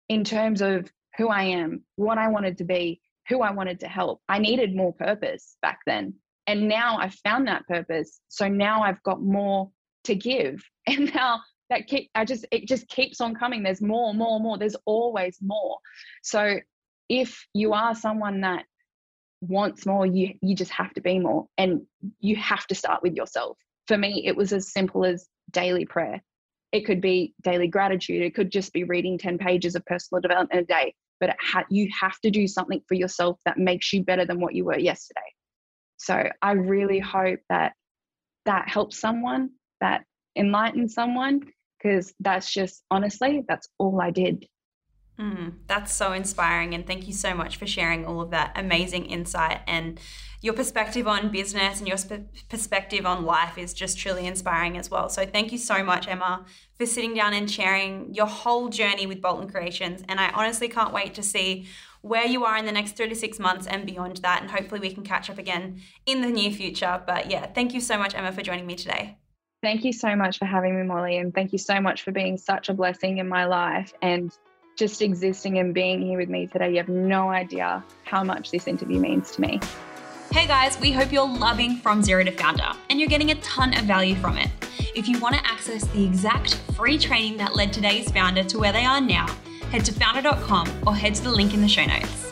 [0.07, 0.87] in terms of
[1.17, 4.21] who I am, what I wanted to be, who I wanted to help.
[4.29, 6.13] I needed more purpose back then.
[6.45, 8.19] And now I've found that purpose.
[8.27, 9.71] So now I've got more
[10.03, 10.63] to give.
[10.87, 11.41] And now
[11.71, 13.63] that keep I just it just keeps on coming.
[13.63, 14.59] There's more, more, more.
[14.59, 15.77] There's always more.
[16.21, 16.59] So
[17.21, 18.65] if you are someone that
[19.41, 21.47] wants more, you you just have to be more.
[21.57, 21.81] And
[22.19, 23.57] you have to start with yourself
[23.89, 26.21] for me, it was as simple as daily prayer.
[26.71, 28.21] It could be daily gratitude.
[28.21, 30.93] It could just be reading 10 pages of personal development a day.
[31.19, 34.53] But ha- you have to do something for yourself that makes you better than what
[34.53, 35.19] you were yesterday.
[35.97, 37.73] So I really hope that
[38.45, 39.49] that helps someone,
[39.81, 40.03] that
[40.37, 41.41] enlightens someone.
[41.81, 44.45] because that's just honestly, that's all I did.
[45.19, 46.73] Mm, that's so inspiring.
[46.73, 49.59] And thank you so much for sharing all of that amazing insight.
[49.67, 49.99] And
[50.41, 54.89] your perspective on business and your sp- perspective on life is just truly inspiring as
[54.89, 55.09] well.
[55.09, 56.45] So thank you so much, Emma,
[56.75, 60.03] for sitting down and sharing your whole journey with Bolton Creations.
[60.07, 61.67] And I honestly can't wait to see
[62.01, 64.41] where you are in the next three to six months and beyond that.
[64.41, 67.01] And hopefully we can catch up again in the near future.
[67.05, 69.17] But yeah, thank you so much, Emma, for joining me today.
[69.61, 71.17] Thank you so much for having me, Mollie.
[71.17, 73.93] And thank you so much for being such a blessing in my life.
[74.01, 74.31] And
[74.79, 76.71] just existing and being here with me today.
[76.71, 79.59] You have no idea how much this interview means to me.
[80.31, 83.77] Hey guys, we hope you're loving From Zero to Foundr and you're getting a ton
[83.77, 84.47] of value from it.
[84.95, 88.71] If you want to access the exact free training that led today's founder to where
[88.71, 89.27] they are now,
[89.69, 92.28] head to foundr.com or head to the link in the show notes.